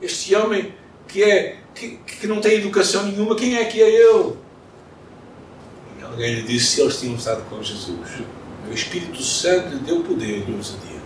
Este 0.03 0.35
homem 0.35 0.75
que, 1.09 1.23
é, 1.23 1.59
que, 1.75 1.97
que 1.99 2.27
não 2.27 2.41
tem 2.41 2.55
educação 2.55 3.05
nenhuma, 3.05 3.37
quem 3.37 3.57
é 3.57 3.65
que 3.65 3.81
é 3.83 3.91
alguém 6.15 6.35
lhe 6.35 6.43
disse: 6.43 6.81
eles 6.81 6.99
tinham 6.99 7.15
estado 7.17 7.43
com 7.49 7.63
Jesus. 7.63 7.89
O 8.69 8.73
Espírito 8.73 9.23
Santo 9.23 9.69
lhe 9.69 9.79
deu 9.81 10.03
poder 10.03 10.49
e 10.49 10.53
ousadia. 10.53 11.05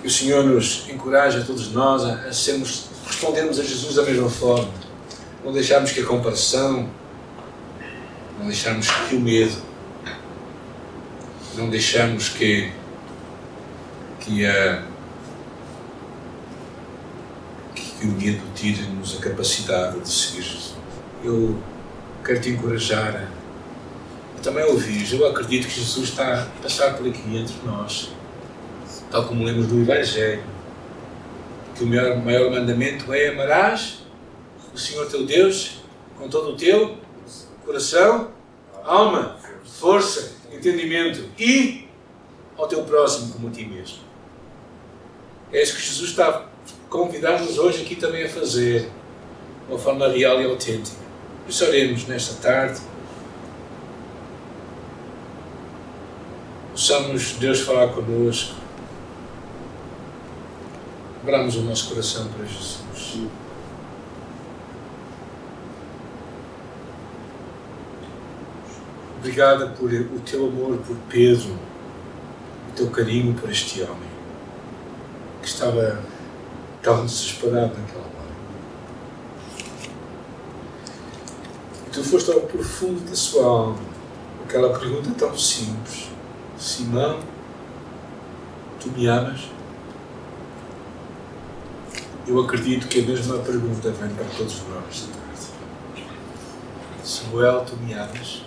Que 0.00 0.06
o 0.06 0.10
Senhor 0.10 0.44
nos 0.44 0.88
encoraje 0.88 1.38
a 1.38 1.44
todos 1.44 1.72
nós 1.72 2.04
a 2.04 2.32
sermos, 2.32 2.86
respondermos 3.06 3.58
a 3.58 3.62
Jesus 3.62 3.96
da 3.96 4.02
mesma 4.02 4.30
forma 4.30 4.72
não 5.44 5.52
deixarmos 5.52 5.92
que 5.92 6.00
a 6.00 6.06
comparação, 6.06 6.88
não 8.38 8.46
deixarmos 8.46 8.90
que 8.90 9.14
o 9.14 9.20
medo, 9.20 9.56
não 11.54 11.70
deixarmos 11.70 12.28
que, 12.28 12.70
que, 14.20 14.44
a, 14.44 14.82
que 17.74 18.06
o 18.06 18.12
medo 18.12 18.42
tire-nos 18.54 19.16
a 19.16 19.20
capacidade 19.22 20.00
de 20.00 20.08
seguir 20.08 20.42
Jesus. 20.42 20.74
Eu 21.24 21.58
quero 22.28 22.42
te 22.42 22.50
encorajar 22.50 23.26
a, 24.36 24.40
também 24.42 24.62
ouvir. 24.64 25.10
Eu 25.14 25.26
acredito 25.26 25.66
que 25.66 25.80
Jesus 25.80 26.10
está 26.10 26.42
a 26.42 26.62
passar 26.62 26.94
por 26.94 27.08
aqui 27.08 27.22
entre 27.34 27.54
nós, 27.64 28.10
tal 29.10 29.24
como 29.24 29.44
lemos 29.44 29.66
do 29.66 29.80
Evangelho, 29.80 30.42
que 31.74 31.84
o 31.84 31.86
maior, 31.86 32.16
maior 32.18 32.50
mandamento 32.50 33.14
é 33.14 33.28
amarás 33.28 34.00
o 34.74 34.78
Senhor 34.78 35.06
teu 35.06 35.24
Deus 35.24 35.78
com 36.18 36.28
todo 36.28 36.50
o 36.50 36.56
teu 36.56 36.98
coração, 37.64 38.30
alma, 38.84 39.36
força, 39.64 40.32
entendimento 40.52 41.30
e 41.38 41.88
ao 42.58 42.68
teu 42.68 42.82
próximo 42.82 43.32
como 43.32 43.48
a 43.48 43.50
ti 43.50 43.64
mesmo. 43.64 44.00
É 45.50 45.62
isso 45.62 45.76
que 45.76 45.82
Jesus 45.82 46.10
está 46.10 46.28
a 46.28 46.44
convidar-nos 46.90 47.56
hoje 47.56 47.82
aqui 47.82 47.96
também 47.96 48.24
a 48.24 48.28
fazer, 48.28 48.82
de 48.82 48.88
uma 49.70 49.78
forma 49.78 50.06
real 50.08 50.42
e 50.42 50.44
autêntica. 50.44 51.07
Por 51.48 51.66
oremos 51.66 52.06
nesta 52.06 52.34
tarde. 52.42 52.78
Possamos 56.72 57.32
Deus 57.40 57.60
falar 57.60 57.88
connosco. 57.88 58.54
Abramos 61.22 61.56
o 61.56 61.62
nosso 61.62 61.88
coração 61.88 62.28
para 62.28 62.44
Jesus. 62.44 62.78
Obrigada 69.18 69.68
por 69.70 69.90
o 69.90 70.20
teu 70.20 70.46
amor 70.46 70.78
por 70.78 70.96
Pedro, 71.08 71.58
o 72.70 72.72
teu 72.76 72.90
carinho 72.90 73.34
por 73.34 73.50
este 73.50 73.82
homem 73.82 74.08
que 75.40 75.48
estava 75.48 76.02
tão 76.82 77.04
desesperado 77.04 77.76
naquela 77.76 78.04
hora. 78.04 78.18
E 81.86 81.87
tu 81.98 82.04
foste 82.04 82.30
ao 82.30 82.40
profundo 82.42 83.00
da 83.08 83.16
sua 83.16 83.44
alma, 83.44 83.78
aquela 84.44 84.78
pergunta 84.78 85.10
tão 85.18 85.36
simples: 85.36 86.08
Simão, 86.56 87.18
tu 88.80 88.90
me 88.90 89.06
amas? 89.06 89.48
Eu 92.26 92.40
acredito 92.40 92.86
que 92.88 93.00
a 93.00 93.02
mesma 93.02 93.38
pergunta 93.38 93.90
vem 93.90 94.10
para 94.10 94.24
todos 94.36 94.62
nós 94.68 94.84
esta 94.90 95.06
tarde. 95.06 96.06
Samuel, 97.02 97.64
tu 97.64 97.76
me 97.76 97.94
amas? 97.94 98.42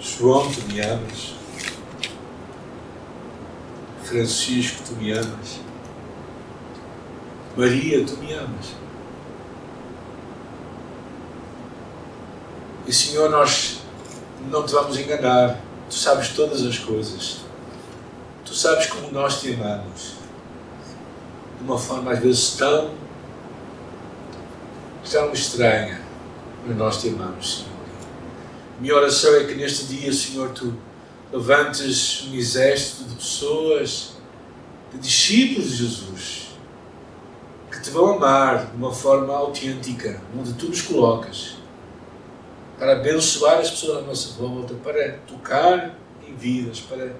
João, 0.00 0.50
tu 0.50 0.62
me 0.72 0.80
amas. 0.80 1.34
Francisco, 4.04 4.84
tu 4.86 4.94
me 4.94 5.10
amas. 5.10 5.60
Maria, 7.56 8.04
tu 8.04 8.16
me 8.18 8.32
amas. 8.32 8.87
E 12.88 12.92
Senhor, 12.92 13.28
nós 13.28 13.82
não 14.50 14.64
te 14.64 14.72
vamos 14.72 14.98
enganar. 14.98 15.60
Tu 15.90 15.94
sabes 15.94 16.30
todas 16.30 16.64
as 16.64 16.78
coisas. 16.78 17.40
Tu 18.46 18.54
sabes 18.54 18.86
como 18.86 19.12
nós 19.12 19.42
te 19.42 19.52
amamos. 19.52 20.14
De 21.58 21.64
uma 21.64 21.78
forma 21.78 22.12
às 22.12 22.18
vezes 22.18 22.56
tão, 22.56 22.94
tão 25.10 25.30
estranha. 25.34 26.00
Mas 26.66 26.76
nós 26.78 27.02
te 27.02 27.10
amamos, 27.10 27.58
Senhor. 27.58 27.78
Minha 28.80 28.94
oração 28.94 29.36
é 29.36 29.44
que 29.44 29.54
neste 29.54 29.84
dia, 29.84 30.10
Senhor, 30.10 30.48
tu 30.52 30.74
levantes 31.30 32.26
um 32.30 32.34
exército 32.34 33.04
de 33.04 33.16
pessoas, 33.16 34.12
de 34.94 34.98
discípulos 34.98 35.72
de 35.72 35.76
Jesus, 35.76 36.48
que 37.70 37.82
te 37.82 37.90
vão 37.90 38.14
amar 38.14 38.70
de 38.70 38.76
uma 38.78 38.94
forma 38.94 39.34
autêntica, 39.34 40.22
onde 40.34 40.54
tu 40.54 40.68
nos 40.68 40.80
colocas, 40.80 41.58
para 42.78 42.92
abençoar 42.92 43.58
as 43.58 43.70
pessoas 43.70 43.98
à 43.98 44.02
nossa 44.02 44.40
volta, 44.40 44.74
para 44.74 45.18
tocar 45.26 45.96
em 46.26 46.34
vidas, 46.34 46.80
para 46.80 47.12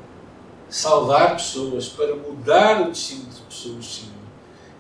salvar 0.69 1.37
pessoas, 1.37 1.89
para 1.89 2.15
mudar 2.15 2.83
o 2.83 2.91
destino 2.91 3.25
de 3.25 3.41
pessoas, 3.41 3.87
Senhor. 3.87 4.13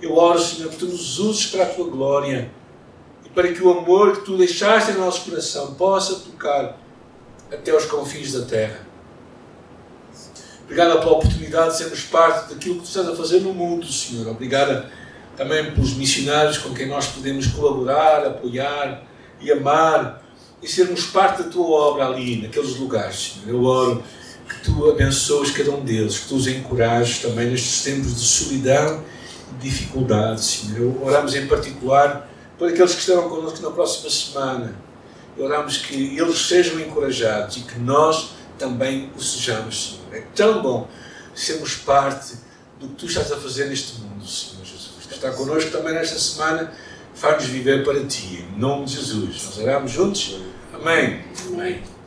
Eu 0.00 0.16
oro, 0.16 0.38
Senhor, 0.38 0.70
que 0.70 0.76
tu 0.76 0.86
nos 0.86 1.18
uses 1.18 1.46
para 1.46 1.64
a 1.64 1.66
tua 1.66 1.88
glória 1.88 2.50
para 3.38 3.52
que 3.52 3.62
o 3.62 3.70
amor 3.70 4.16
que 4.16 4.24
tu 4.24 4.36
deixaste 4.36 4.90
no 4.90 4.98
nosso 4.98 5.30
coração 5.30 5.74
possa 5.74 6.16
tocar 6.16 6.76
até 7.52 7.72
os 7.72 7.84
confins 7.84 8.32
da 8.32 8.44
terra. 8.44 8.80
Obrigada 10.64 10.98
pela 10.98 11.12
oportunidade 11.12 11.70
de 11.70 11.76
sermos 11.78 12.02
parte 12.02 12.52
daquilo 12.52 12.74
que 12.74 12.80
tu 12.80 12.88
estás 12.88 13.08
a 13.08 13.14
fazer 13.14 13.38
no 13.38 13.54
mundo, 13.54 13.86
Senhor. 13.86 14.26
Obrigada 14.26 14.90
também 15.36 15.70
pelos 15.70 15.94
missionários 15.94 16.58
com 16.58 16.74
quem 16.74 16.88
nós 16.88 17.06
podemos 17.06 17.46
colaborar, 17.46 18.26
apoiar 18.26 19.04
e 19.40 19.52
amar 19.52 20.20
e 20.62 20.68
sermos 20.68 21.06
parte 21.06 21.42
da 21.42 21.48
tua 21.48 21.66
obra 21.66 22.06
ali, 22.06 22.42
naqueles 22.42 22.76
lugares, 22.76 23.34
Senhor. 23.34 23.48
Eu 23.48 23.64
oro 23.64 24.02
que 24.48 24.60
tu 24.62 24.90
abençoes 24.90 25.50
cada 25.50 25.70
um 25.70 25.84
deles, 25.84 26.18
que 26.18 26.28
tu 26.28 26.36
os 26.36 26.46
encorajes 26.46 27.18
também 27.18 27.50
nestes 27.50 27.82
tempos 27.82 28.14
de 28.14 28.26
solidão 28.26 29.04
e 29.52 29.62
dificuldade, 29.62 30.42
Senhor. 30.42 31.00
Oramos 31.02 31.34
em 31.34 31.46
particular 31.46 32.28
por 32.58 32.68
aqueles 32.68 32.94
que 32.94 33.00
estarão 33.00 33.28
connosco 33.28 33.60
na 33.62 33.70
próxima 33.70 34.10
semana. 34.10 34.74
E 35.36 35.42
oramos 35.42 35.78
que 35.78 36.18
eles 36.18 36.38
sejam 36.46 36.80
encorajados 36.80 37.58
e 37.58 37.60
que 37.60 37.78
nós 37.78 38.30
também 38.58 39.12
o 39.16 39.22
sejamos, 39.22 40.00
Senhor. 40.10 40.16
É 40.16 40.26
tão 40.34 40.62
bom 40.62 40.88
sermos 41.34 41.76
parte 41.76 42.34
do 42.80 42.88
que 42.88 42.94
tu 42.94 43.06
estás 43.06 43.30
a 43.30 43.36
fazer 43.36 43.66
neste 43.66 44.00
mundo, 44.00 44.26
Senhor 44.26 44.64
Jesus. 44.64 44.88
Está 45.10 45.32
connosco 45.32 45.70
também 45.70 45.94
nesta 45.94 46.18
semana, 46.18 46.72
faz-nos 47.18 47.46
viver 47.46 47.84
para 47.84 48.04
ti, 48.04 48.44
em 48.54 48.60
nome 48.60 48.84
de 48.84 48.94
Jesus. 48.94 49.44
Nós 49.44 49.58
oramos 49.58 49.90
juntos? 49.90 50.40
Amém. 50.72 51.20
Amém. 51.48 51.97